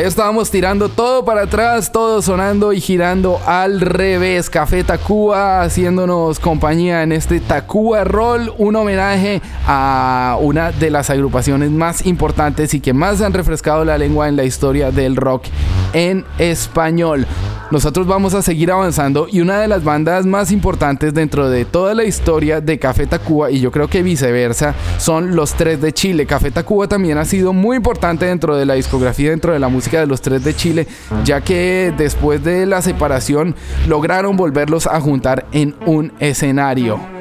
[0.06, 4.48] Estábamos tirando todo para atrás, todo sonando y girando al revés.
[4.48, 11.70] Café Tacuba haciéndonos compañía en este Tacuba Roll, un homenaje a una de las agrupaciones
[11.70, 15.44] más importantes y que más han refrescado la lengua en la historia del rock
[15.92, 17.26] en español.
[17.70, 21.94] Nosotros vamos a seguir avanzando y una de las bandas más importantes dentro de toda
[21.94, 26.26] la historia de Café Tacuba y yo creo que viceversa son los tres de Chile.
[26.26, 30.00] Café Tacuba también ha sido muy importante dentro de la discografía, dentro de la música
[30.00, 30.88] de los tres de Chile,
[31.24, 33.54] ya que después de la separación
[33.86, 37.19] lograron volverlos a juntar en un escenario.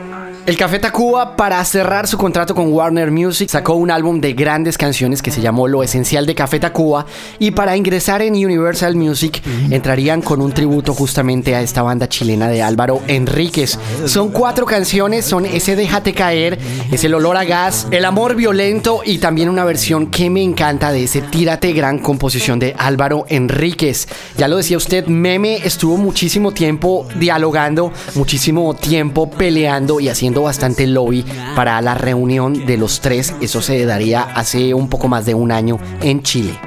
[0.50, 4.80] El Café Tacuba, para cerrar su contrato con Warner Music, sacó un álbum de grandes
[4.80, 7.06] canciones que se llamó Lo Esencial de Café Tacuba.
[7.38, 12.48] Y para ingresar en Universal Music, entrarían con un tributo justamente a esta banda chilena
[12.48, 13.78] de Álvaro Enríquez.
[14.08, 16.58] Son cuatro canciones: son Ese Déjate Caer,
[16.92, 20.92] Es el Olor a Gas, El Amor Violento y también una versión que me encanta
[20.92, 24.08] de ese Tírate, gran composición de Álvaro Enríquez.
[24.36, 30.88] Ya lo decía usted, Meme estuvo muchísimo tiempo dialogando, muchísimo tiempo peleando y haciendo bastante
[30.88, 31.26] lobby
[31.56, 33.34] para la reunión de los tres.
[33.42, 36.60] Eso se daría hace un poco más de un año en Chile.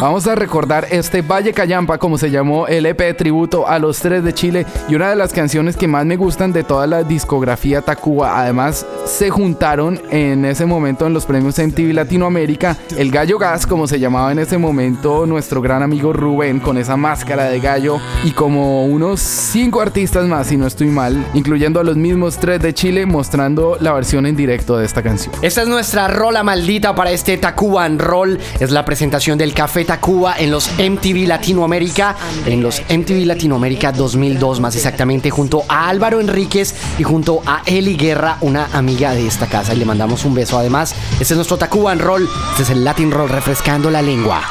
[0.00, 3.98] Vamos a recordar este Valle Callampa, como se llamó el EP de tributo a los
[3.98, 7.02] tres de Chile y una de las canciones que más me gustan de toda la
[7.02, 8.40] discografía Tacuba.
[8.40, 13.88] Además, se juntaron en ese momento en los premios MTV Latinoamérica el Gallo Gas, como
[13.88, 18.30] se llamaba en ese momento nuestro gran amigo Rubén, con esa máscara de gallo y
[18.30, 22.72] como unos cinco artistas más, si no estoy mal, incluyendo a los mismos tres de
[22.72, 25.34] Chile, mostrando la versión en directo de esta canción.
[25.42, 28.38] Esta es nuestra rola maldita para este Tacuban Roll.
[28.60, 34.60] Es la presentación del Café Tacuba en los MTV Latinoamérica, en los MTV Latinoamérica 2002
[34.60, 39.46] más exactamente, junto a Álvaro Enríquez y junto a Eli Guerra, una amiga de esta
[39.46, 39.74] casa.
[39.74, 40.94] Y le mandamos un beso además.
[41.12, 42.28] Este es nuestro Tacuban Roll.
[42.50, 44.42] Este es el Latin Roll refrescando la lengua.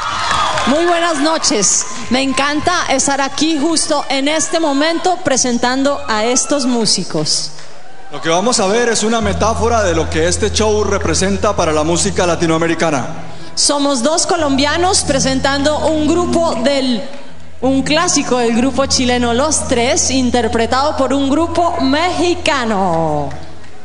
[0.68, 1.86] Muy buenas noches.
[2.10, 7.52] Me encanta estar aquí justo en este momento presentando a estos músicos.
[8.10, 11.72] Lo que vamos a ver es una metáfora de lo que este show representa para
[11.72, 13.06] la música latinoamericana.
[13.54, 17.02] Somos dos colombianos presentando un grupo del
[17.60, 23.28] un clásico del grupo chileno Los Tres, interpretado por un grupo mexicano.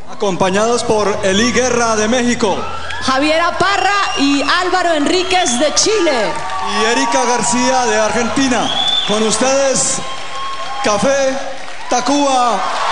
[0.10, 2.56] Acompañados por Eli Guerra de México
[3.02, 6.32] Javiera Parra y Álvaro Enríquez de Chile.
[6.80, 8.70] y Erika García de Argentina.
[9.08, 9.98] Con ustedes,
[10.82, 11.38] Café
[11.90, 12.83] Tacuba.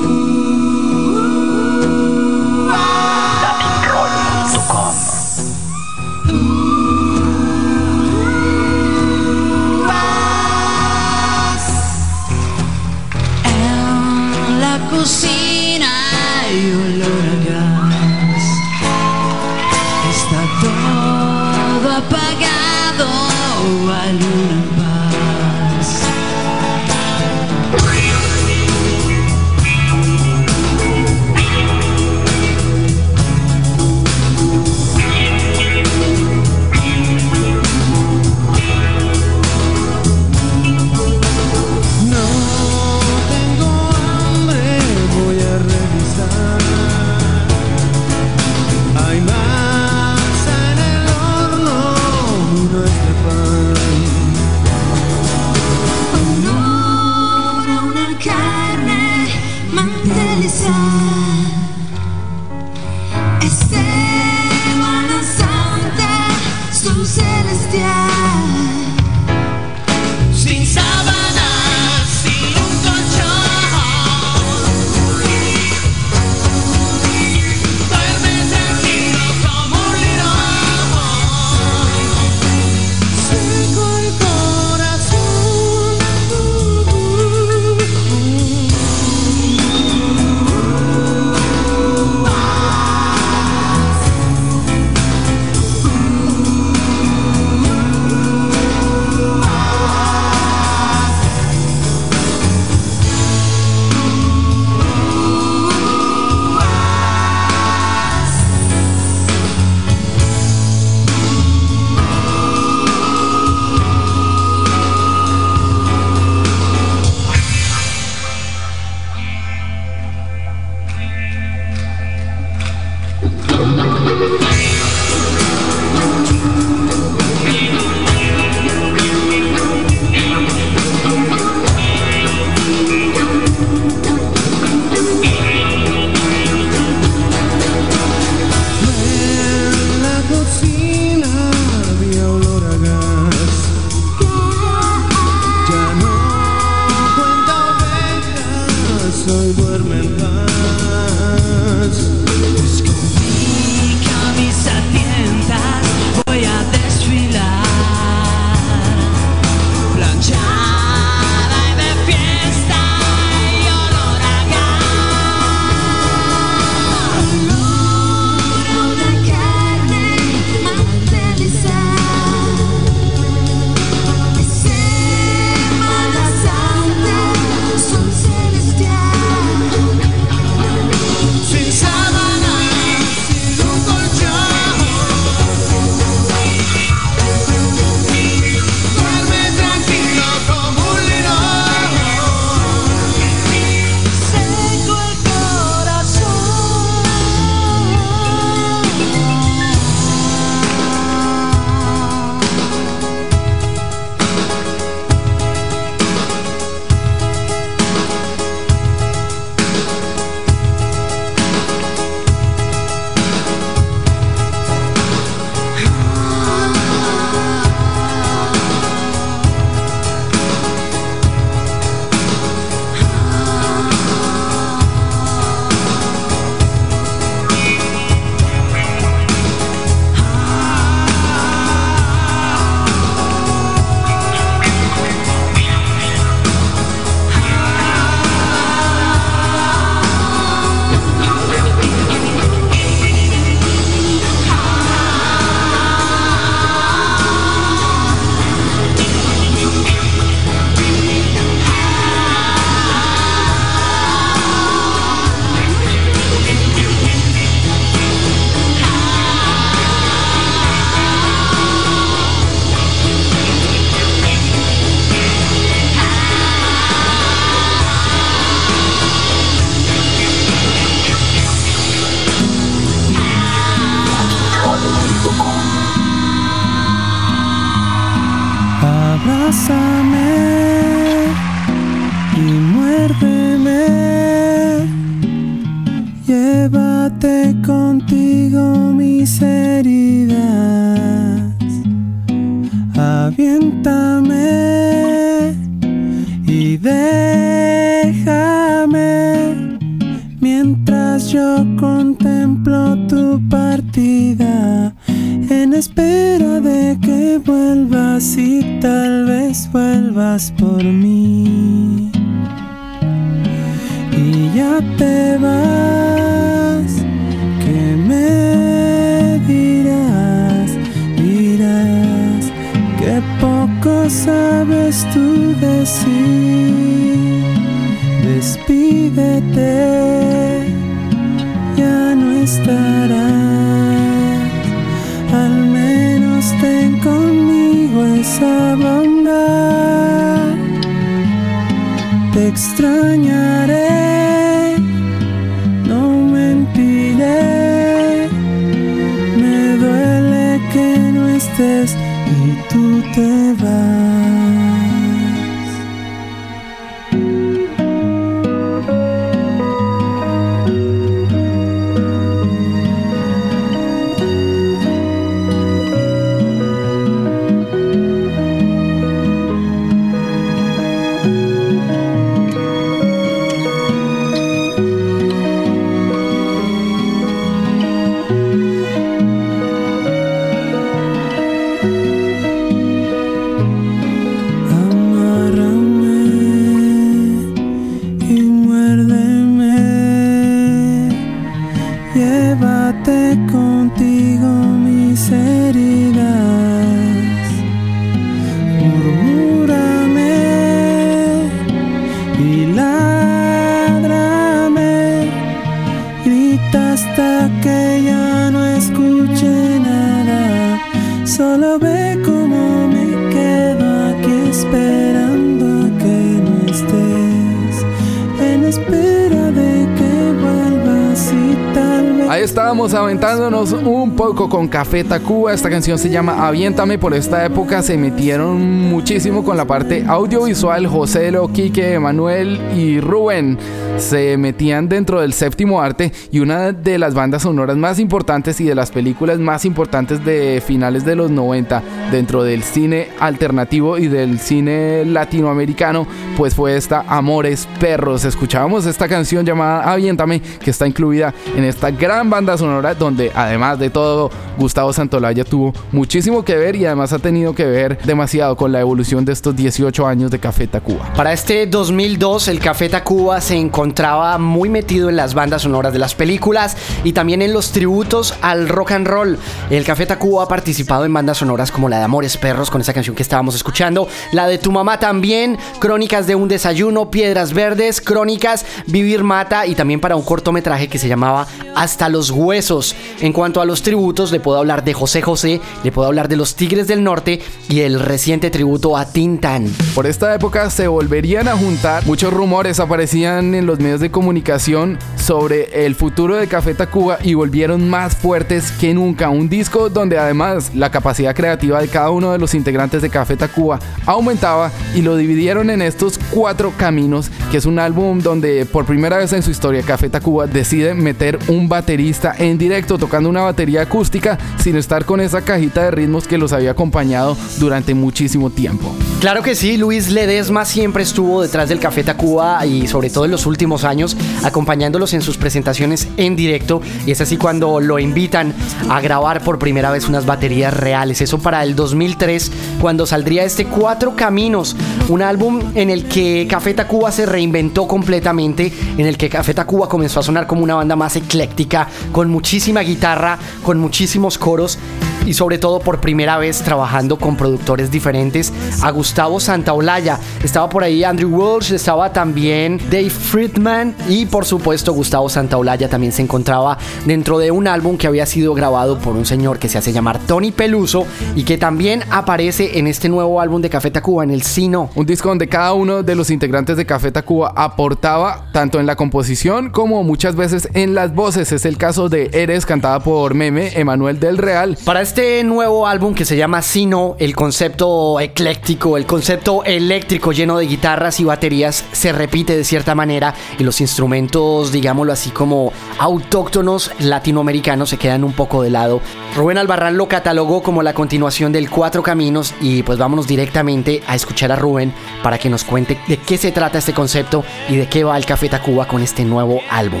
[424.74, 425.54] Café Tacuba.
[425.54, 426.98] Esta canción se llama Aviéntame.
[426.98, 430.88] Por esta época se metieron muchísimo con la parte audiovisual.
[430.88, 433.56] José Lo, Quique, Emanuel y Rubén
[433.98, 438.64] se metían dentro del séptimo arte y una de las bandas sonoras más importantes y
[438.64, 441.80] de las películas más importantes de finales de los 90
[442.10, 446.04] dentro del cine alternativo y del cine latinoamericano,
[446.36, 448.24] pues fue esta Amores Perros.
[448.24, 453.78] Escuchábamos esta canción llamada Aviéntame que está incluida en esta gran banda sonora donde además
[453.78, 458.56] de todo Gustavo Santolaya tuvo muchísimo que ver y además ha tenido que ver demasiado
[458.56, 461.12] con la evolución de estos 18 años de Café Tacuba.
[461.14, 465.98] Para este 2002, el Café Tacuba se encontraba muy metido en las bandas sonoras de
[465.98, 469.38] las películas y también en los tributos al rock and roll.
[469.70, 472.92] El Café Tacuba ha participado en bandas sonoras como la de Amores Perros, con esa
[472.92, 478.00] canción que estábamos escuchando, la de Tu Mamá también, Crónicas de un Desayuno, Piedras Verdes,
[478.00, 482.94] Crónicas, Vivir Mata y también para un cortometraje que se llamaba Hasta los Huesos.
[483.20, 486.36] En cuanto a los tributos, le puedo hablar de José José, le puedo hablar de
[486.36, 489.72] los Tigres del Norte y el reciente tributo a Tintan.
[489.94, 494.98] Por esta época se volverían a juntar, muchos rumores aparecían en los medios de comunicación
[495.24, 499.30] sobre el futuro de Café Tacuba y volvieron más fuertes que nunca.
[499.30, 503.34] Un disco donde además la capacidad creativa de cada uno de los integrantes de Café
[503.34, 508.84] Tacuba aumentaba y lo dividieron en estos cuatro caminos, que es un álbum donde por
[508.84, 513.40] primera vez en su historia Café Tacuba decide meter un baterista en directo tocando una
[513.40, 518.50] batería acústica sin estar con esa cajita de ritmos que los había acompañado durante muchísimo
[518.50, 518.94] tiempo.
[519.20, 523.30] Claro que sí, Luis Ledesma siempre estuvo detrás del Café Tacuba y sobre todo en
[523.30, 528.54] los últimos años acompañándolos en sus presentaciones en directo y es así cuando lo invitan
[528.88, 531.20] a grabar por primera vez unas baterías reales.
[531.20, 532.50] Eso para el 2003
[532.80, 534.76] cuando saldría este Cuatro Caminos,
[535.08, 539.88] un álbum en el que Café Tacuba se reinventó completamente, en el que Café Tacuba
[539.88, 544.78] comenzó a sonar como una banda más ecléctica, con muchísima guitarra, con muchísimos coros
[545.26, 548.52] y sobre todo por primera vez trabajando con productores diferentes
[548.82, 550.18] a Gustavo Santaolalla.
[550.42, 556.12] Estaba por ahí Andrew Walsh, estaba también Dave Friedman y por supuesto Gustavo Santaolalla también
[556.12, 559.78] se encontraba dentro de un álbum que había sido grabado por un señor que se
[559.78, 564.24] hace llamar Tony Peluso y que también aparece en este nuevo álbum de Café Tacuba
[564.24, 564.90] en el Sino.
[564.94, 568.96] Un disco donde cada uno de los integrantes de Café Tacuba aportaba tanto en la
[568.96, 571.52] composición como muchas veces en las voces.
[571.52, 574.76] Es el caso de Eres cantada por Meme, Emanuel del Real.
[574.84, 580.32] Para este este nuevo álbum que se llama Sino, el concepto ecléctico, el concepto eléctrico
[580.32, 585.30] lleno de guitarras y baterías se repite de cierta manera y los instrumentos, digámoslo así
[585.30, 589.00] como autóctonos latinoamericanos se quedan un poco de lado.
[589.36, 594.16] Rubén Albarrán lo catalogó como la continuación del Cuatro Caminos y pues vámonos directamente a
[594.16, 594.92] escuchar a Rubén
[595.22, 598.26] para que nos cuente de qué se trata este concepto y de qué va el
[598.26, 600.00] Café Tacuba con este nuevo álbum.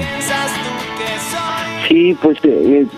[1.86, 2.88] Sí, pues eh,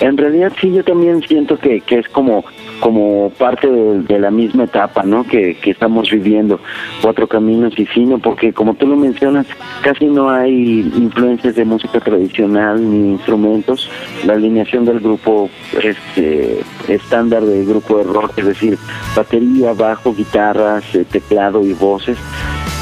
[0.00, 2.44] en realidad sí, yo también siento que, que es como
[2.80, 5.24] como parte de, la misma etapa, ¿no?
[5.24, 6.60] Que, que estamos viviendo,
[7.02, 9.46] Cuatro Caminos y Sino, porque como tú lo mencionas,
[9.82, 13.88] casi no hay influencias de música tradicional ni instrumentos.
[14.24, 15.50] La alineación del grupo
[15.82, 18.78] es eh, estándar del grupo de rock, es decir,
[19.14, 22.18] batería, bajo, guitarras, eh, teclado y voces.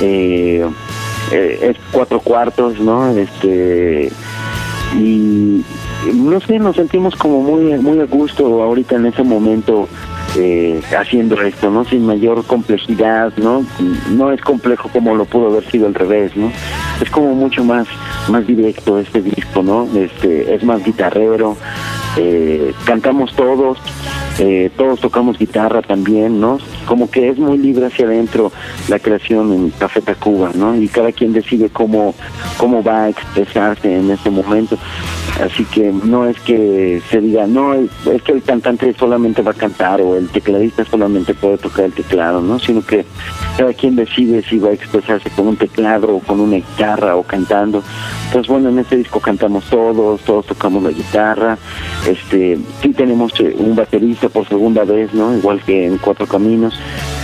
[0.00, 0.64] Eh,
[1.32, 3.10] eh, es cuatro cuartos, ¿no?
[3.10, 4.10] Este
[4.96, 5.62] y
[6.14, 9.88] no sé, nos sentimos como muy muy a gusto ahorita en ese momento
[10.36, 11.84] eh, haciendo esto, ¿no?
[11.84, 13.64] Sin mayor complejidad, ¿no?
[14.10, 16.52] No es complejo como lo pudo haber sido al revés, ¿no?
[17.00, 17.86] Es como mucho más
[18.28, 19.88] más directo este disco, ¿no?
[19.94, 21.56] Este es más guitarrero,
[22.20, 23.78] eh, cantamos todos,
[24.40, 26.58] eh, todos tocamos guitarra también, ¿no?
[26.84, 28.50] Como que es muy libre hacia adentro
[28.88, 30.74] la creación en Café Tacuba, ¿no?
[30.74, 32.14] Y cada quien decide cómo,
[32.56, 34.76] cómo va a expresarse en ese momento.
[35.40, 39.54] Así que no es que se diga, no, es que el cantante solamente va a
[39.54, 42.58] cantar o el tecladista solamente puede tocar el teclado, ¿no?
[42.58, 43.04] Sino que
[43.56, 47.22] cada quien decide si va a expresarse con un teclado o con una guitarra o
[47.22, 47.84] cantando.
[48.32, 51.56] Pues bueno, en este disco cantamos todos, todos tocamos la guitarra,
[52.08, 55.36] este, sí tenemos eh, un baterista por segunda vez, ¿no?
[55.36, 56.74] Igual que en Cuatro Caminos,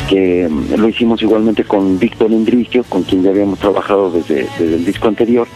[0.09, 4.77] que mm, lo hicimos igualmente con Víctor Indricio, con quien ya habíamos trabajado desde, desde
[4.77, 5.49] el disco anterior,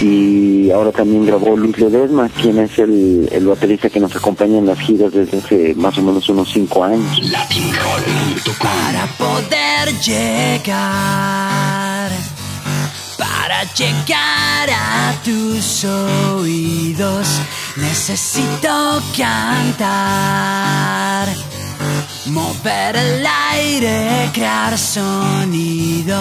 [0.00, 4.66] y ahora también grabó Luis Ledesma, quien es el, el baterista que nos acompaña en
[4.66, 7.20] las giras desde hace más o menos unos cinco años.
[8.62, 12.10] Para poder llegar,
[13.48, 17.26] para llegar a tus oídos,
[17.76, 20.06] necesito cantar,
[22.26, 26.18] mover el aire, crear sonido.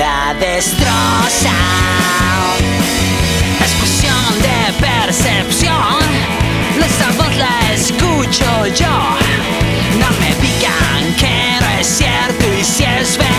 [0.00, 1.56] La destroza.
[3.64, 6.00] Es cuestión de percepción,
[6.88, 8.96] esa voz la escucho yo.
[10.02, 13.29] No me digan que es cierto y si es verdad.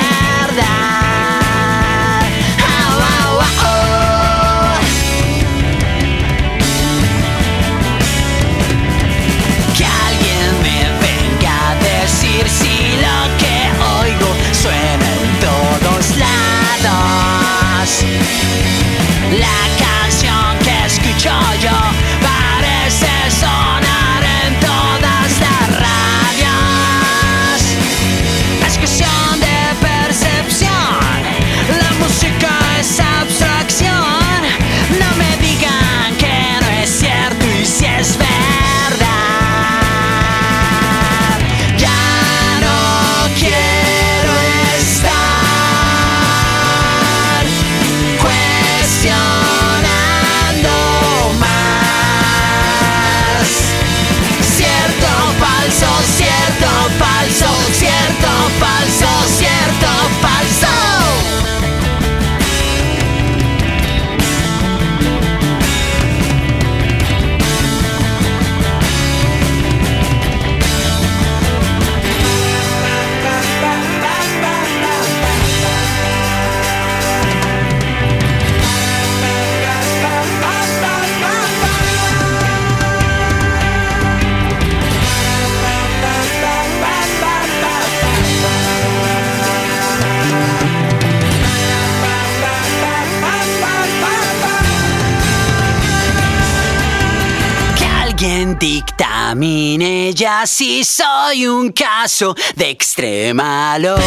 [99.31, 104.01] Dictamine ya si soy un caso de extrema locura.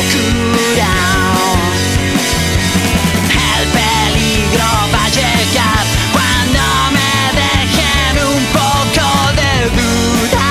[3.31, 10.51] El peligro va a llegar cuando me dejen un poco de duda.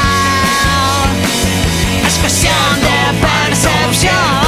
[2.07, 4.42] Es cuestión de percepción,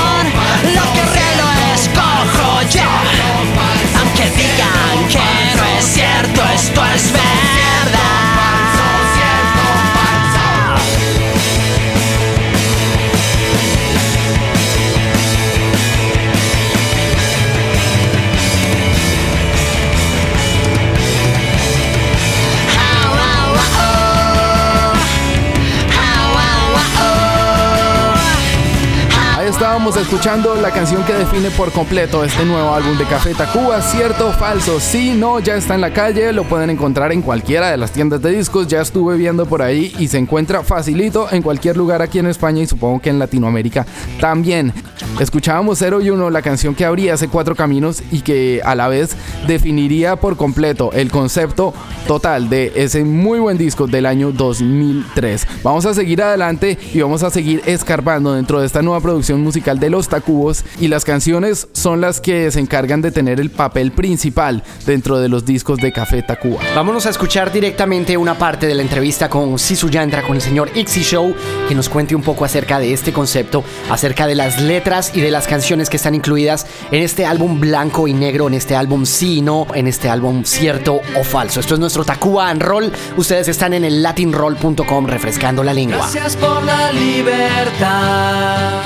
[29.85, 34.29] estábamos escuchando la canción que define por completo este nuevo álbum de Café Tacuba, cierto
[34.29, 34.79] o falso.
[34.79, 38.19] Si no, ya está en la calle, lo pueden encontrar en cualquiera de las tiendas
[38.23, 38.67] de discos.
[38.67, 42.63] Ya estuve viendo por ahí y se encuentra facilito en cualquier lugar aquí en España
[42.63, 43.85] y supongo que en Latinoamérica
[44.19, 44.73] también.
[45.19, 48.87] Escuchábamos 0 y 1, la canción que abría hace cuatro caminos y que a la
[48.87, 49.15] vez
[49.47, 51.73] definiría por completo el concepto
[52.07, 55.47] total de ese muy buen disco del año 2003.
[55.63, 59.79] Vamos a seguir adelante y vamos a seguir escarbando dentro de esta nueva producción musical
[59.79, 63.91] de Los Tacubos y las canciones son las que se encargan de tener el papel
[63.91, 66.61] principal dentro de los discos de Café Tacuba.
[66.75, 70.69] Vámonos a escuchar directamente una parte de la entrevista con Sisu Yantra, con el señor
[70.75, 71.35] Ixi Show,
[71.67, 75.31] que nos cuente un poco acerca de este concepto, acerca de las letras y de
[75.31, 79.39] las canciones que están incluidas en este álbum blanco y negro, en este álbum sí
[79.39, 81.59] y no, en este álbum cierto o falso.
[81.59, 82.91] Esto es nuestro Tacuba and Roll.
[83.17, 85.97] Ustedes están en el latinroll.com refrescando la lengua.
[85.97, 88.83] Gracias por la libertad.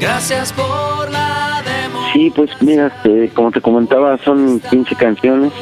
[0.00, 2.12] Gracias por la democracia.
[2.14, 5.52] Sí, pues mira, este, como te comentaba, son 15 canciones,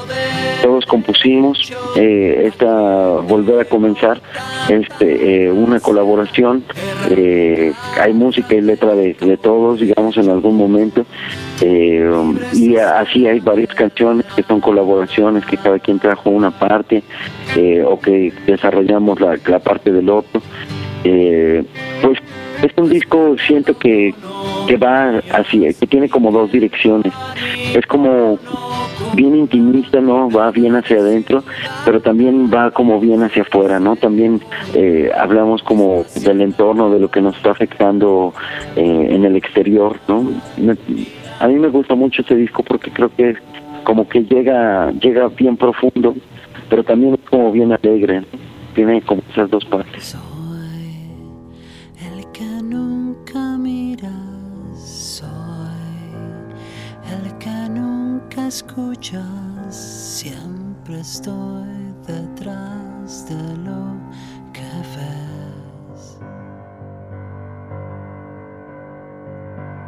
[0.63, 4.21] todos compusimos, eh, esta Volver a Comenzar,
[4.69, 6.65] este, eh, una colaboración,
[7.11, 11.05] eh, hay música y letra de, todos, digamos, en algún momento,
[11.61, 12.11] eh,
[12.53, 17.03] y así hay varias canciones que son colaboraciones, que cada quien trajo una parte,
[17.57, 20.43] eh, o que desarrollamos la, la parte del otro.
[21.03, 22.19] Pues
[22.63, 24.15] es un disco, siento que,
[24.67, 27.13] que va así, que tiene como dos direcciones.
[27.75, 28.39] Es como
[29.17, 30.31] bien intimista, ¿no?
[30.31, 31.43] Va bien hacia adentro,
[31.85, 33.97] pero también va como bien hacia afuera, ¿no?
[33.97, 34.41] También
[34.75, 38.35] eh, hablamos como del entorno, de lo que nos está afectando
[38.77, 40.31] eh, en el exterior, ¿no?
[41.41, 43.35] A mí me gusta mucho este disco porque creo que
[43.85, 46.15] como que llega llega bien profundo,
[46.69, 48.27] pero también es como bien alegre, ¿no?
[48.75, 50.15] tiene como esas dos partes.
[52.33, 54.13] Que nunca miras,
[54.77, 55.27] soy
[57.11, 57.96] el que nunca
[58.39, 63.97] escuchas, siempre estoy detrás de lo
[64.53, 66.19] que ves.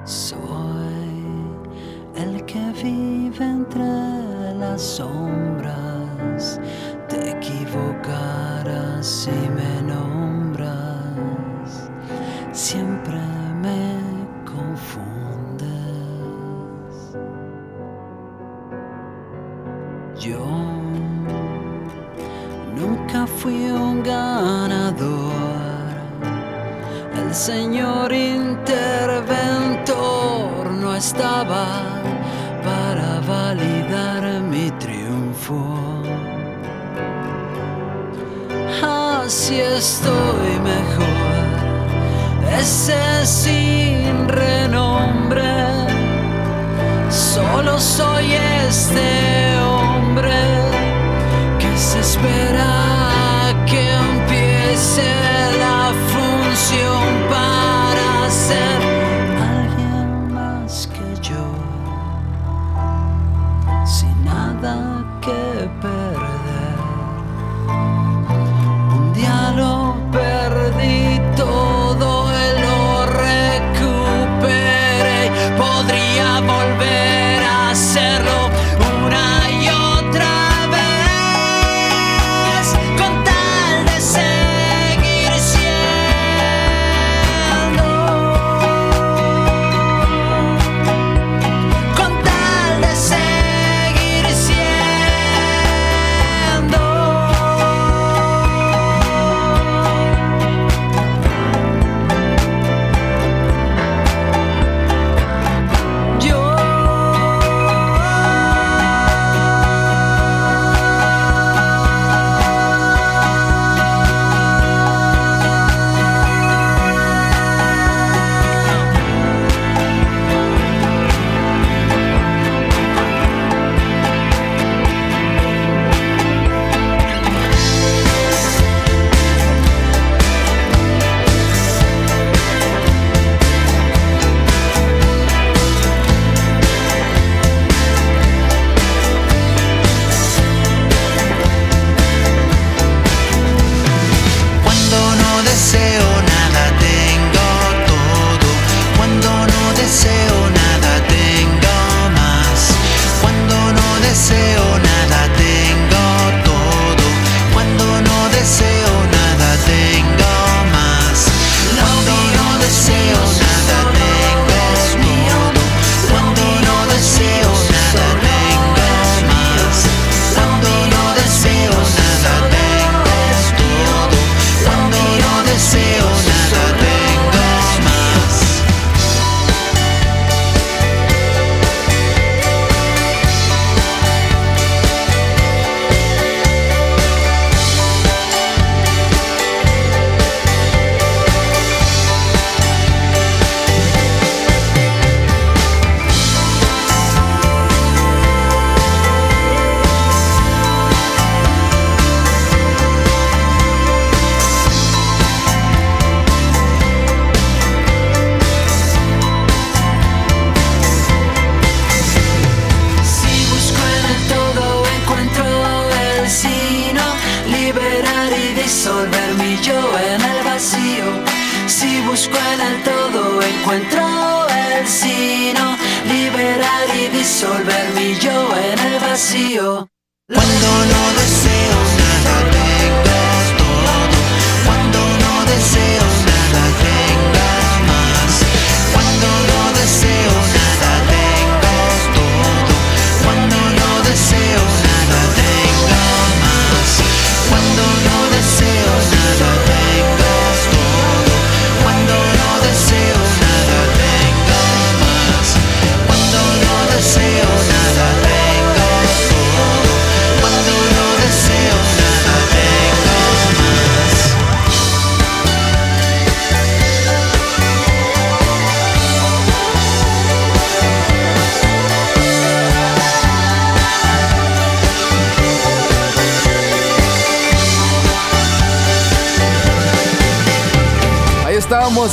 [0.04, 0.38] Soy
[2.16, 6.60] el que vive entre las sombras,
[7.08, 10.28] te equivocarás si me nombras
[12.58, 13.20] siempre
[13.62, 14.00] me
[14.44, 15.17] confundes.
[20.20, 20.44] Yo
[22.74, 25.38] nunca fui un ganador.
[27.16, 29.96] El Señor interventor
[30.72, 31.66] no estaba
[32.64, 35.78] para validar mi triunfo.
[38.82, 41.18] Así estoy mejor
[42.58, 45.86] ese sin renombre.
[47.08, 48.32] Solo soy
[48.66, 49.67] este
[51.60, 52.57] que se espera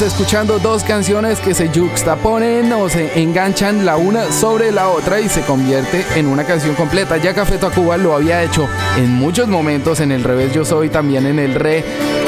[0.06, 5.28] escuchando dos canciones que se juxtaponen o se enganchan la una sobre la otra y
[5.28, 7.18] se convierte en una canción completa.
[7.18, 8.68] Ya Café Tacuba lo había hecho
[8.98, 11.84] en muchos momentos en el revés Yo Soy, también en el re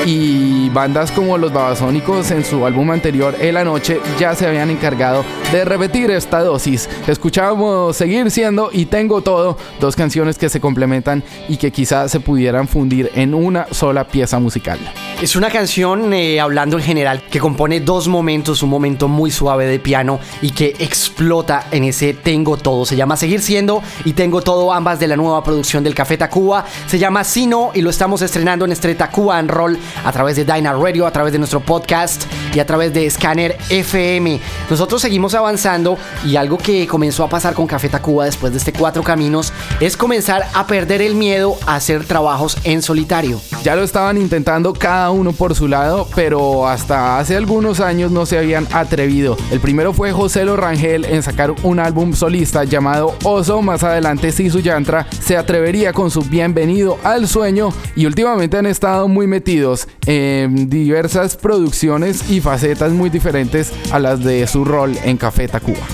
[0.06, 5.24] y bandas como los Babasónicos en su álbum anterior El Anoche ya se habían encargado
[5.52, 6.90] de repetir esta dosis.
[7.08, 12.20] Escuchábamos Seguir siendo y Tengo todo, dos canciones que se complementan y que quizás se
[12.20, 14.80] pudieran fundir en una sola pieza musical.
[15.19, 19.65] Es una canción, eh, hablando en general, que compone dos momentos, un momento muy suave
[19.65, 22.85] de piano y que explota en ese Tengo Todo.
[22.85, 26.65] Se llama Seguir Siendo y Tengo Todo, ambas de la nueva producción del Café Tacuba.
[26.85, 30.45] Se llama Sino y lo estamos estrenando en este Tacuba en Roll a través de
[30.45, 34.40] Dyna Radio, a través de nuestro podcast y a través de Scanner FM.
[34.69, 38.74] Nosotros seguimos avanzando y algo que comenzó a pasar con Café Tacuba después de este
[38.74, 43.40] Cuatro Caminos es comenzar a perder el miedo a hacer trabajos en solitario.
[43.64, 48.26] Ya lo estaban intentando cada uno por su lado, pero hasta hace algunos años no
[48.26, 49.38] se habían atrevido.
[49.52, 53.61] El primero fue José Lo Rangel en sacar un álbum solista llamado Oso.
[53.61, 59.07] Más adelante Sisu Yantra se atrevería con su Bienvenido al Sueño y últimamente han estado
[59.07, 65.18] muy metidos en diversas producciones y facetas muy diferentes a las de su rol en
[65.18, 65.86] Café Tacuba.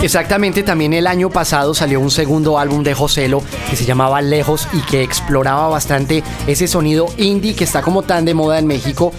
[0.00, 4.68] Exactamente, también el año pasado salió un segundo álbum de Joselo que se llamaba Lejos
[4.72, 9.12] y que exploraba bastante ese sonido indie que está como tan de moda en México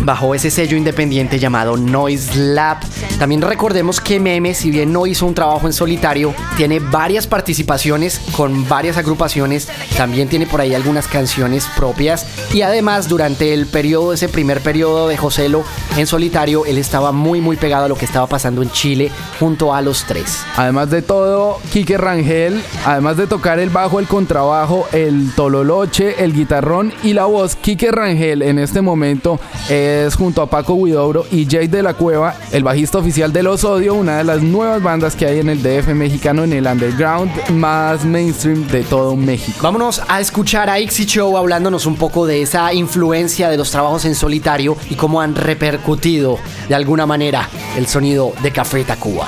[0.00, 2.78] bajo ese sello independiente llamado Noise Lab.
[3.18, 8.20] También recordemos que Meme, si bien no hizo un trabajo en solitario, tiene varias participaciones
[8.36, 14.12] con varias agrupaciones, también tiene por ahí algunas canciones propias y además durante el periodo,
[14.12, 15.64] ese primer periodo de Joselo
[15.98, 19.10] en solitario, él estaba muy muy pegado a lo que estaba pasando en Chile
[19.40, 20.44] junto a los tres.
[20.56, 26.32] Además de todo, Quique Rangel, además de tocar el bajo, el contrabajo, el tololoche, el
[26.32, 31.48] guitarrón y la voz, Quique Rangel en este momento es junto a Paco Huidobro y
[31.50, 35.16] Jay de la Cueva, el bajista oficial de Los Odio, una de las nuevas bandas
[35.16, 39.58] que hay en el DF mexicano, en el underground más mainstream de todo México.
[39.62, 44.04] Vámonos a escuchar a Ixi Show hablándonos un poco de esa influencia de los trabajos
[44.04, 49.26] en solitario y cómo han repercutido de alguna manera el sonido de Café Tacuba.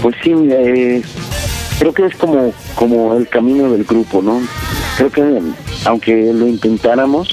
[0.00, 1.02] Pues sí, eh,
[1.78, 4.40] creo que es como, como el camino del grupo, ¿no?
[4.96, 5.42] Creo que
[5.84, 7.28] aunque lo intentáramos,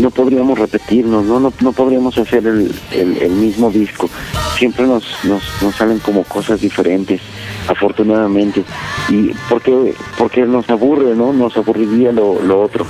[0.00, 1.38] no podríamos repetirnos, ¿no?
[1.38, 4.10] No, no podríamos hacer el, el, el mismo disco.
[4.58, 7.20] Siempre nos, nos, nos salen como cosas diferentes,
[7.68, 8.64] afortunadamente.
[9.08, 11.32] Y porque, porque nos aburre, ¿no?
[11.32, 12.84] Nos aburriría lo, lo otro.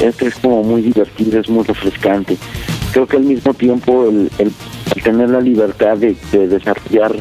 [0.00, 2.36] Este es como muy divertido, es muy refrescante.
[2.92, 4.52] Creo que al mismo tiempo el, el,
[5.02, 7.12] tener la libertad de, de desarrollar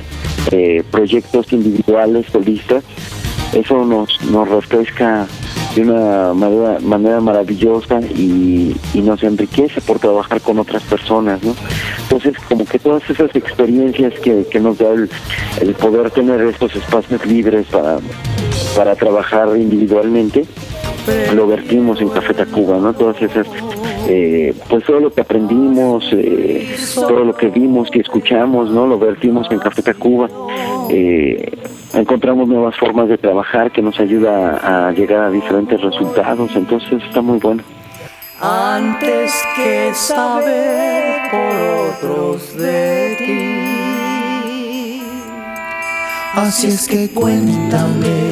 [0.51, 2.83] eh, proyectos individuales, solistas,
[3.53, 5.27] eso nos, nos refresca
[5.75, 11.55] de una manera, manera maravillosa y, y, nos enriquece por trabajar con otras personas, ¿no?
[12.03, 15.09] Entonces, como que todas esas experiencias que, que nos da el,
[15.61, 17.99] el, poder tener estos espacios libres para,
[18.75, 20.45] para trabajar individualmente,
[21.33, 22.93] lo vertimos en Café Tacuba, ¿no?
[22.93, 23.47] Todas esas,
[24.07, 28.87] eh, pues todo lo que aprendimos, eh, todo lo que vimos, que escuchamos, ¿no?
[28.87, 30.29] Lo vertimos en Café Tacuba.
[30.89, 31.57] Eh,
[31.93, 37.21] encontramos nuevas formas de trabajar que nos ayuda a llegar a diferentes resultados, entonces está
[37.21, 37.63] muy bueno.
[38.41, 45.03] Antes que saber por otros de ti,
[46.33, 47.09] así es que.
[47.09, 48.30] Cuéntame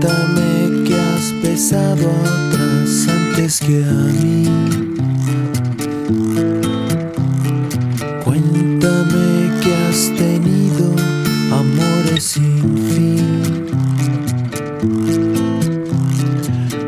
[0.00, 4.44] Cuéntame que has besado a otras antes que a mí.
[8.24, 10.94] Cuéntame que has tenido
[11.52, 13.66] amores sin fin.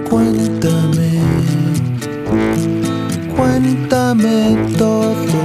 [0.09, 1.21] Cuéntame,
[3.37, 5.43] cuéntame todo.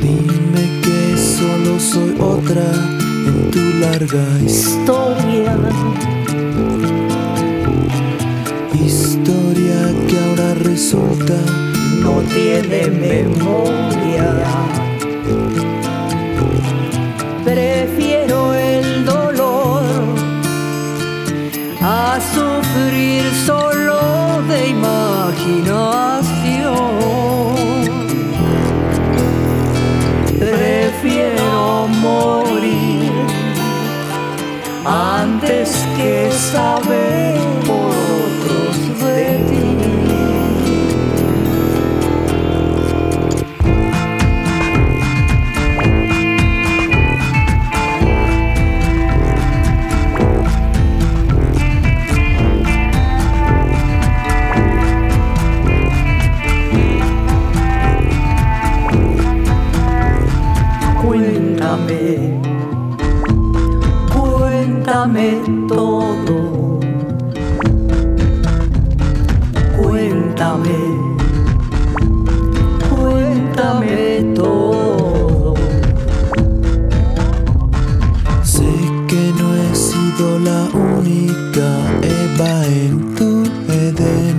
[0.00, 2.89] Dime que solo soy otra
[3.80, 5.56] larga historia.
[8.74, 11.38] Historia que ahora resulta
[12.02, 14.28] no tiene memoria.
[17.44, 19.84] Prefiero el dolor
[21.80, 23.79] a sufrir solo
[34.90, 37.29] antes que saber
[65.00, 66.78] dame todo.
[69.78, 70.80] Cuéntame,
[72.90, 75.54] cuéntame todo.
[78.42, 78.72] Sé
[79.08, 80.60] que no he sido la
[80.98, 81.68] única
[82.02, 84.36] Eva en tu Edén.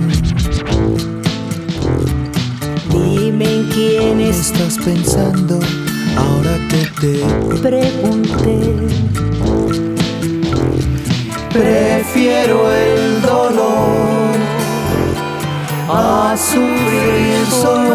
[2.88, 5.58] Dime en quién estás pensando
[6.16, 7.12] ahora que te
[7.60, 8.21] pregunto
[16.52, 17.91] a sufrir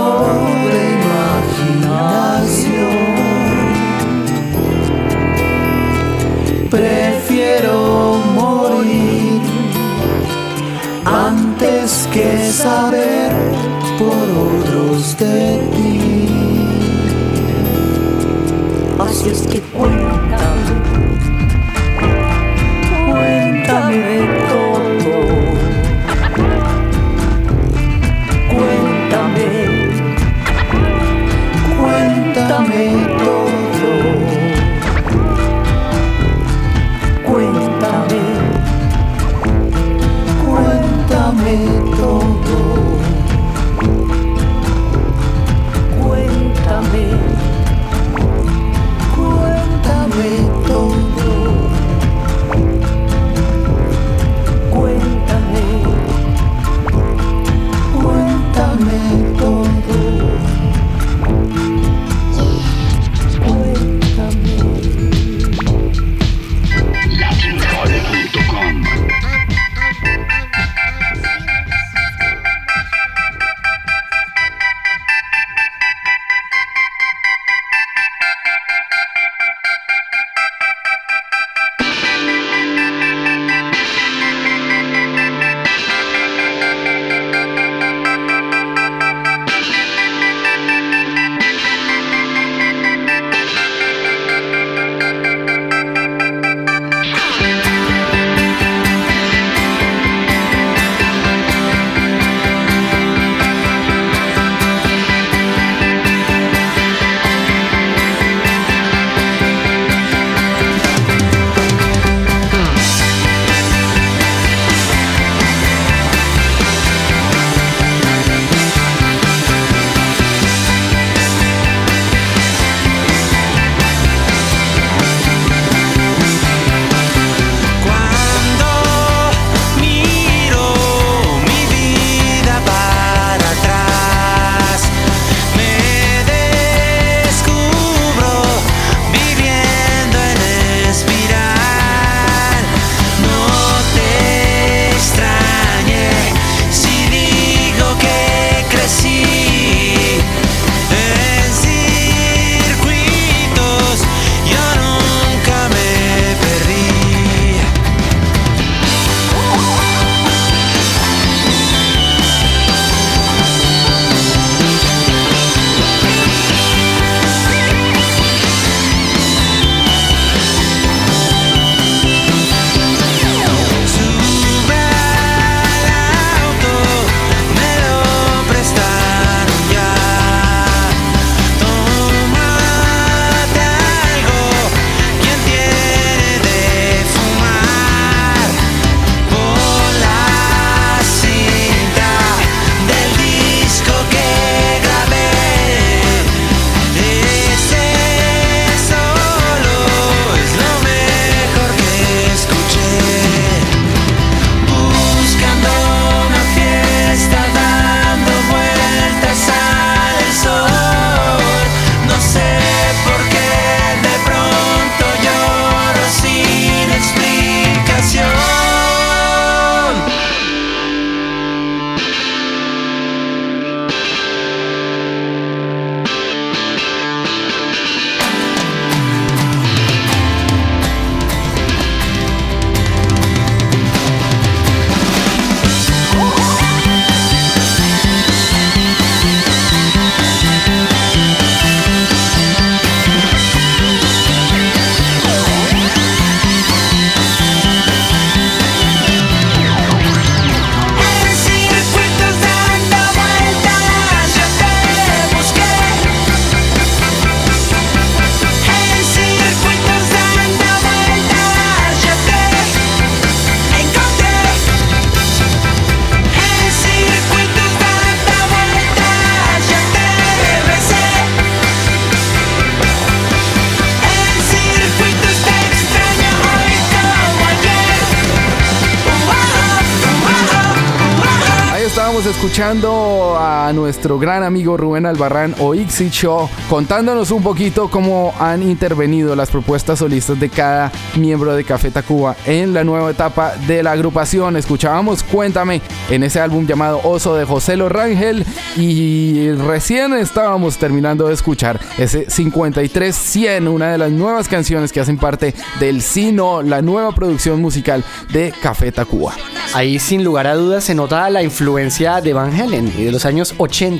[284.07, 289.49] nuestro gran amigo Rubén Albarrán o Ixi Show contándonos un poquito cómo han intervenido las
[289.49, 294.55] propuestas solistas de cada miembro de Café Tacuba en la nueva etapa de la agrupación.
[294.55, 298.45] Escuchábamos Cuéntame en ese álbum llamado Oso de José Rangel
[298.77, 305.17] y recién estábamos terminando de escuchar ese 53-100, una de las nuevas canciones que hacen
[305.17, 309.33] parte del Sino, la nueva producción musical de Café Tacuba.
[309.73, 313.25] Ahí sin lugar a dudas se nota la influencia de Van Halen y de los
[313.25, 313.96] años 80.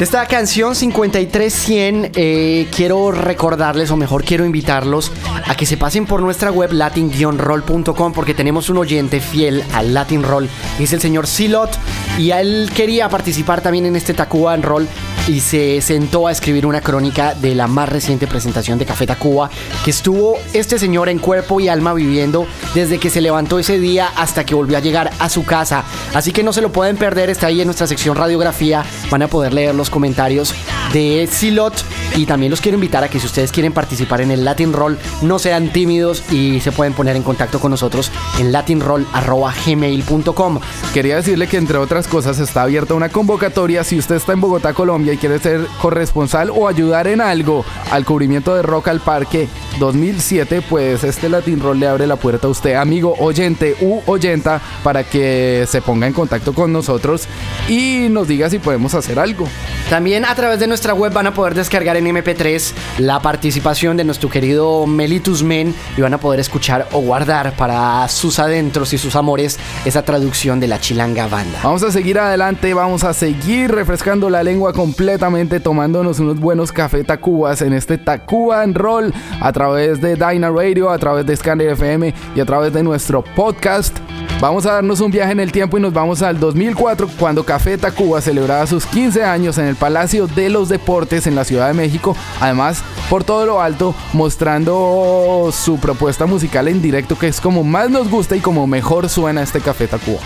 [0.00, 5.12] Esta canción 53-100 eh, quiero recordarles o mejor quiero invitarlos
[5.46, 10.22] a que se pasen por nuestra web latin-roll.com porque tenemos un oyente fiel al Latin
[10.22, 10.48] Roll
[10.80, 11.70] es el señor Silot
[12.18, 14.88] y él quería participar también en este Tacuba en Roll
[15.28, 19.50] y se sentó a escribir una crónica de la más reciente presentación de Café Tacuba
[19.84, 24.08] que estuvo este señor en cuerpo y alma viviendo desde que se levantó ese día
[24.16, 25.84] hasta que volvió a llegar a su casa.
[26.14, 29.28] Así que no se lo pueden perder, está ahí en nuestra sección radiografía, van a
[29.28, 30.54] poder leer los comentarios
[30.92, 31.84] de Silot
[32.16, 34.98] y también los quiero invitar a que si ustedes quieren participar en el Latin Roll,
[35.22, 40.60] no sean tímidos y se pueden poner en contacto con nosotros en latinroll.gmail.com.
[40.92, 44.74] Quería decirle que entre otras cosas está abierta una convocatoria si usted está en Bogotá,
[44.74, 49.48] Colombia quiere ser corresponsal o ayudar en algo al cubrimiento de Rock al Parque
[49.78, 54.60] 2007, pues este Latin Roll le abre la puerta a usted, amigo oyente u oyenta,
[54.82, 57.26] para que se ponga en contacto con nosotros
[57.68, 59.48] y nos diga si podemos hacer algo.
[59.90, 64.04] También a través de nuestra web van a poder descargar en MP3 la participación de
[64.04, 68.98] nuestro querido Melitus Men y van a poder escuchar o guardar para sus adentros y
[68.98, 71.60] sus amores esa traducción de la Chilanga Banda.
[71.62, 74.72] Vamos a seguir adelante, vamos a seguir refrescando la lengua
[75.02, 80.90] completamente, tomándonos unos buenos café Tacubas en este Tacuban Roll a través de Dyna Radio,
[80.90, 83.98] a través de Scanner FM y a través de nuestro podcast.
[84.40, 87.76] Vamos a darnos un viaje en el tiempo y nos vamos al 2004 cuando Café
[87.78, 91.74] Tacuba celebraba sus 15 años en el Palacio de los Deportes en la Ciudad de
[91.74, 92.14] México.
[92.40, 97.90] Además, por todo lo alto, mostrando su propuesta musical en directo que es como más
[97.90, 100.20] nos gusta y como mejor suena este Café Tacuba.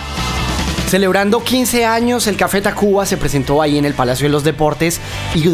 [0.88, 5.00] Celebrando 15 años, el Café Tacuba se presentó ahí en el Palacio de los Deportes
[5.34, 5.44] y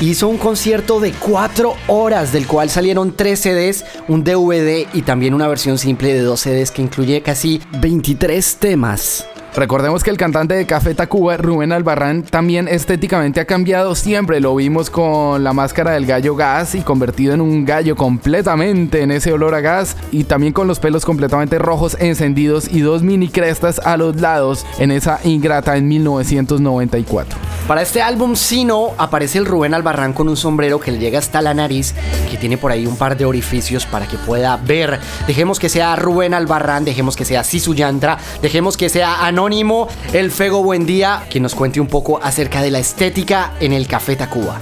[0.00, 5.34] hizo un concierto de 4 horas, del cual salieron 3 CDs, un DVD y también
[5.34, 9.26] una versión simple de 2 CDs que incluye casi 23 temas.
[9.54, 14.40] Recordemos que el cantante de Café Tacuba, Rubén Albarrán, también estéticamente ha cambiado siempre.
[14.40, 19.10] Lo vimos con la máscara del gallo gas y convertido en un gallo completamente en
[19.10, 19.96] ese olor a gas.
[20.12, 24.64] Y también con los pelos completamente rojos encendidos y dos mini crestas a los lados
[24.78, 27.38] en esa ingrata en 1994.
[27.66, 31.42] Para este álbum Sino aparece el Rubén Albarrán con un sombrero que le llega hasta
[31.42, 31.94] la nariz,
[32.30, 34.98] que tiene por ahí un par de orificios para que pueda ver.
[35.26, 40.30] Dejemos que sea Rubén Albarrán, dejemos que sea Sisu Yantra, dejemos que sea Anónimo, el
[40.30, 44.60] Fego Buendía, que nos cuente un poco acerca de la estética en el Café Tacuba.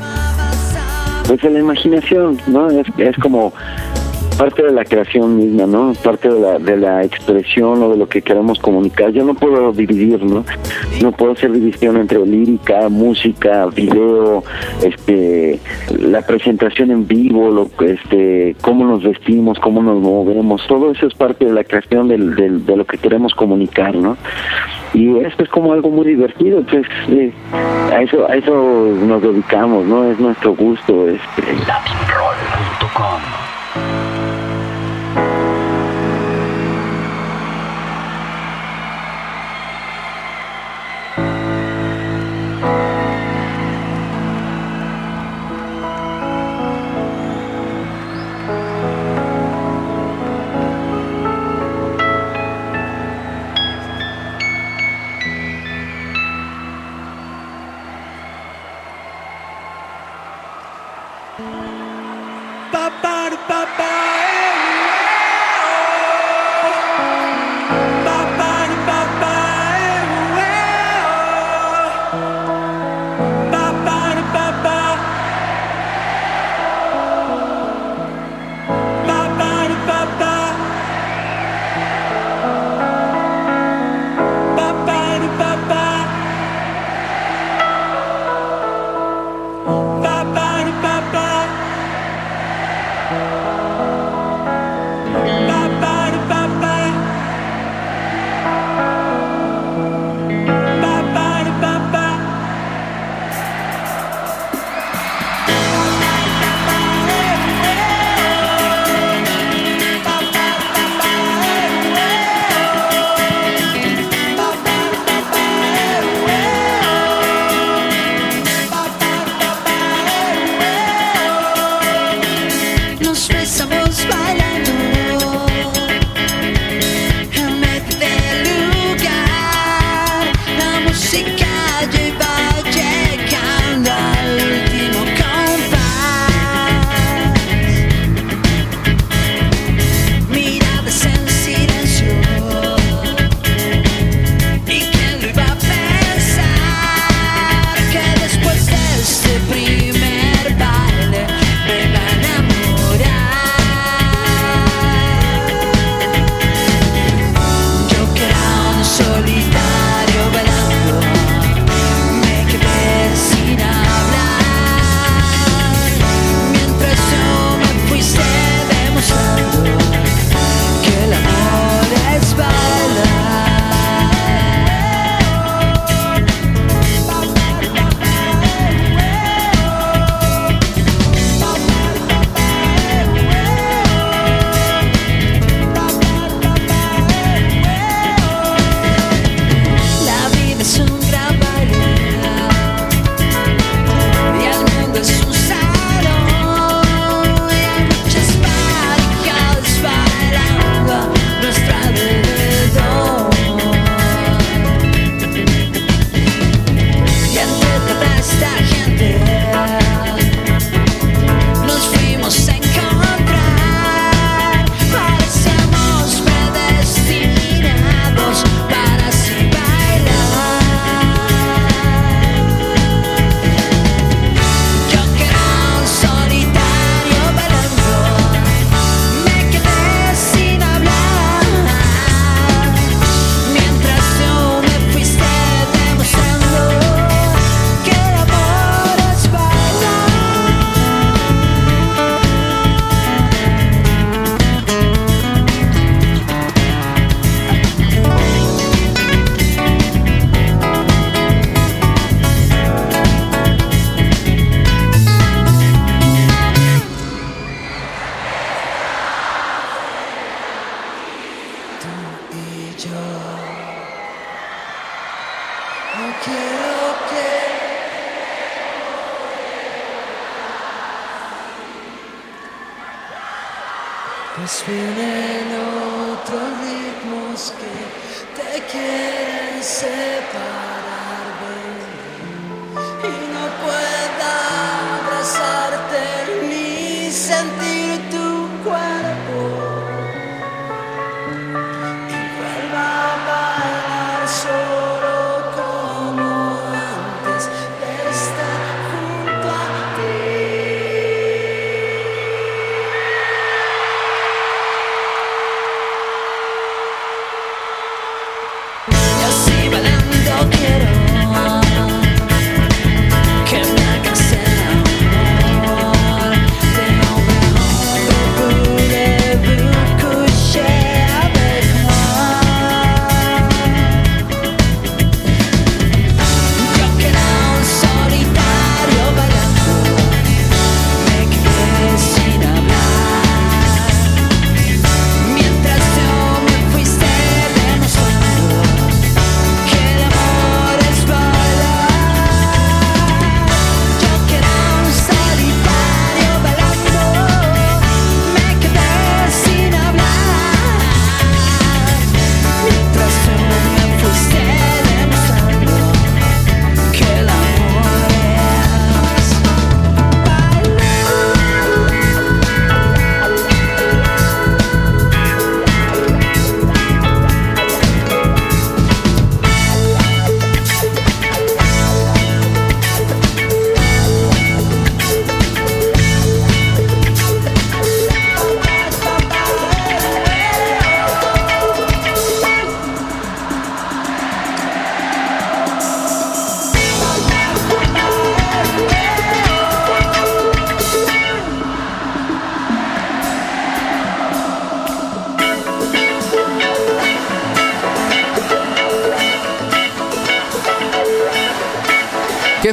[1.27, 2.71] Pues en la imaginación, ¿no?
[2.71, 3.53] Es como
[4.39, 5.93] parte de la creación misma, ¿no?
[6.03, 9.11] Parte de la, de la expresión o de lo que queremos comunicar.
[9.11, 10.45] Yo no puedo dividir, ¿no?
[11.03, 14.45] No puedo hacer división entre lírica, música, video,
[14.85, 15.59] este,
[15.99, 20.65] la presentación en vivo, lo, este, cómo nos vestimos, cómo nos movemos.
[20.69, 24.17] Todo eso es parte de la creación del, del- de lo que queremos comunicar, ¿no?
[24.95, 27.31] Y esto es como algo muy divertido, entonces eh,
[27.93, 28.53] a eso a eso
[29.07, 30.11] nos dedicamos, ¿no?
[30.11, 31.43] Es nuestro gusto, este.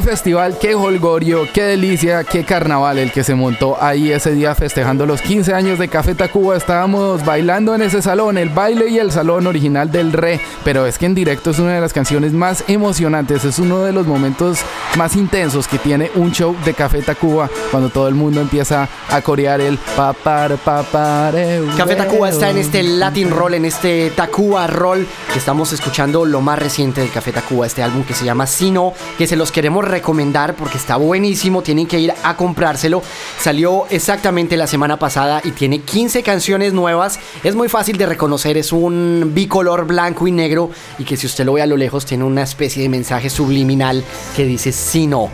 [0.06, 5.04] Festival, qué holgorio, qué delicia, qué carnaval el que se montó ahí ese día festejando
[5.04, 6.56] los 15 años de Café Tacuba.
[6.56, 10.38] Estábamos bailando en ese salón, el baile y el salón original del Re.
[10.62, 13.92] Pero es que en directo es una de las canciones más emocionantes, es uno de
[13.92, 14.60] los momentos
[14.96, 19.20] más intensos que tiene un show de Café Tacuba cuando todo el mundo empieza a
[19.22, 21.62] corear el papar papare.
[21.76, 26.40] Café Tacuba está en este Latin Roll, en este Tacuba Roll, que estamos escuchando lo
[26.40, 29.84] más reciente de Café Tacuba, este álbum que se llama Sino, que se los queremos
[29.84, 33.02] recomendar porque está buenísimo, tienen que ir a comprárselo.
[33.38, 37.18] Salió exactamente la semana pasada y tiene 15 canciones nuevas.
[37.44, 41.44] Es muy fácil de reconocer, es un bicolor blanco y negro y que si usted
[41.44, 44.04] lo ve a lo lejos tiene una especie de mensaje subliminal
[44.34, 45.30] que dice Sino.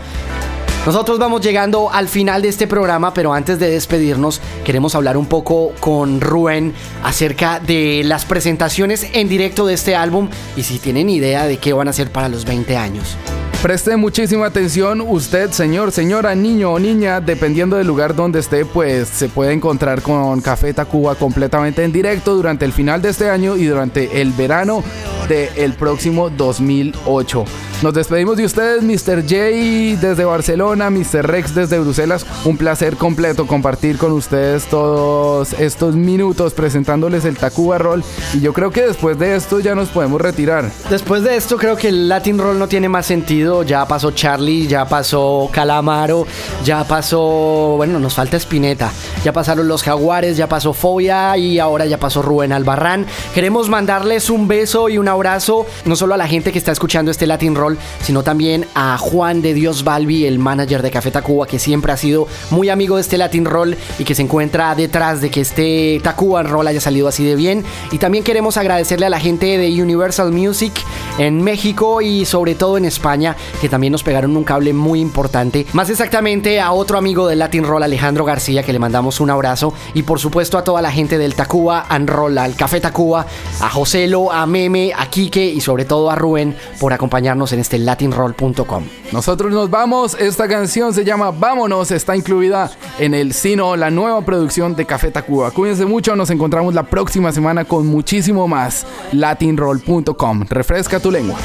[0.85, 5.27] Nosotros vamos llegando al final de este programa, pero antes de despedirnos, queremos hablar un
[5.27, 11.09] poco con Rubén acerca de las presentaciones en directo de este álbum y si tienen
[11.09, 13.17] idea de qué van a hacer para los 20 años.
[13.63, 19.09] Preste muchísima atención, usted, señor, señora, niño o niña, dependiendo del lugar donde esté, pues
[19.09, 23.57] se puede encontrar con Café Tacuba completamente en directo durante el final de este año
[23.57, 24.83] y durante el verano
[25.29, 27.45] del próximo 2008.
[27.83, 29.23] Nos despedimos de ustedes, Mr.
[29.23, 31.27] J desde Barcelona, Mr.
[31.27, 32.25] Rex desde Bruselas.
[32.45, 38.05] Un placer completo compartir con ustedes todos estos minutos presentándoles el Tacuba Roll.
[38.35, 40.71] Y yo creo que después de esto ya nos podemos retirar.
[40.91, 43.52] Después de esto creo que el Latin Roll no tiene más sentido.
[43.61, 46.27] Ya pasó Charlie, ya pasó Calamaro,
[46.65, 48.91] ya pasó, bueno, nos falta Spinetta.
[49.23, 53.07] Ya pasaron los Jaguares, ya pasó Fobia y ahora ya pasó Rubén Albarrán.
[53.35, 57.11] Queremos mandarles un beso y un abrazo, no solo a la gente que está escuchando
[57.11, 61.47] este Latin Roll, sino también a Juan de Dios Balbi, el manager de Café Tacuba,
[61.47, 65.21] que siempre ha sido muy amigo de este Latin Roll y que se encuentra detrás
[65.21, 67.65] de que este Tacuba Roll haya salido así de bien.
[67.91, 70.73] Y también queremos agradecerle a la gente de Universal Music
[71.19, 75.67] en México y sobre todo en España, que también nos pegaron un cable muy importante.
[75.73, 79.75] Más exactamente a otro amigo del Latin Roll, Alejandro García, que le mandamos un abrazo.
[79.95, 83.27] Y por supuesto a toda la gente del Tacuba and Roll, al Café Tacuba,
[83.61, 87.79] a Joselo, a Meme, a Quique y sobre todo a Rubén por acompañarnos en este
[87.79, 88.85] latinroll.com.
[89.13, 94.25] Nosotros nos vamos, esta canción se llama Vámonos, está incluida en el Sino, la nueva
[94.25, 95.51] producción de Café Tacuba.
[95.51, 98.87] Cuídense mucho, nos encontramos la próxima semana con muchísimo más.
[99.13, 101.37] Latinroll.com, refresca tu lengua.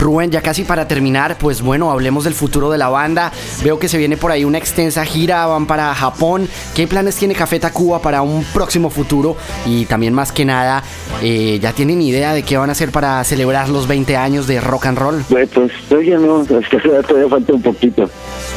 [0.00, 3.30] Rubén, ya casi para terminar, pues bueno, hablemos del futuro de la banda.
[3.62, 6.48] Veo que se viene por ahí una extensa gira, van para Japón.
[6.74, 9.36] ¿Qué planes tiene Café Tacuba para un próximo futuro?
[9.66, 10.82] Y también más que nada,
[11.22, 14.60] eh, ¿ya tienen idea de qué van a hacer para celebrar los 20 años de
[14.60, 15.24] rock and roll?
[15.28, 18.08] Pues, pues todavía no, es que todavía falta un poquito,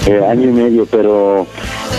[0.07, 1.45] eh, año y medio, pero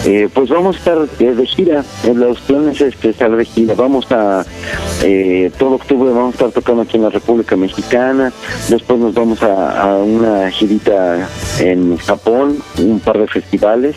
[0.07, 1.83] Eh, pues vamos a estar eh, de gira,
[2.15, 4.45] los planes es que estar de gira, vamos a
[5.59, 8.31] todo octubre vamos a estar tocando aquí en la República Mexicana,
[8.69, 11.29] después nos vamos a, una girita
[11.61, 13.97] en Japón, un par de festivales,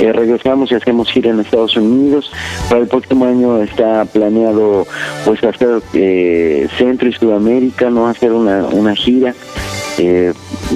[0.00, 2.30] eh, regresamos y hacemos gira en Estados Unidos,
[2.68, 4.86] para el próximo año está planeado
[5.24, 9.34] pues hacer eh, Centro y Sudamérica, no hacer una, una gira
[9.98, 10.32] eh,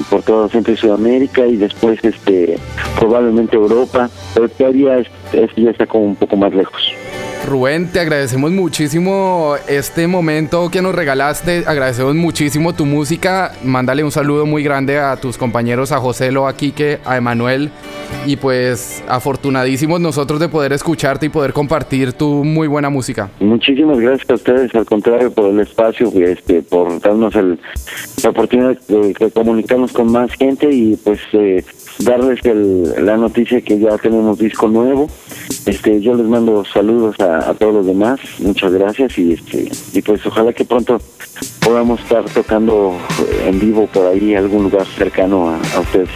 [0.09, 2.57] por todo Centro y Sudamérica y después este
[2.99, 6.93] probablemente Europa, pero todavía es- ya está como un poco más lejos.
[7.47, 11.63] Rubén, te agradecemos muchísimo este momento que nos regalaste.
[11.65, 13.53] Agradecemos muchísimo tu música.
[13.63, 17.71] Mándale un saludo muy grande a tus compañeros, a José Lo, a Quique, a Emanuel.
[18.25, 23.29] Y pues afortunadísimos nosotros de poder escucharte y poder compartir tu muy buena música.
[23.39, 27.59] Muchísimas gracias a ustedes, al contrario, por el espacio, este, por darnos el,
[28.23, 31.63] la oportunidad de, de comunicarnos con más gente y pues eh,
[31.99, 35.09] darles el- la noticia que ya tenemos disco nuevo.
[35.65, 40.25] Este, yo les mando saludos a, todos los demás, muchas gracias y este, y pues
[40.25, 40.99] ojalá que pronto
[41.61, 42.97] podamos estar tocando
[43.45, 46.09] en vivo por ahí algún lugar cercano a, a ustedes.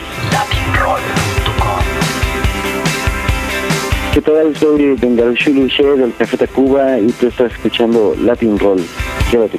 [4.13, 4.53] ¿Qué tal?
[4.57, 8.81] Soy Bengarushulu Luche del Café Tacuba y tú estás escuchando Latin Roll.
[9.29, 9.57] Quédate.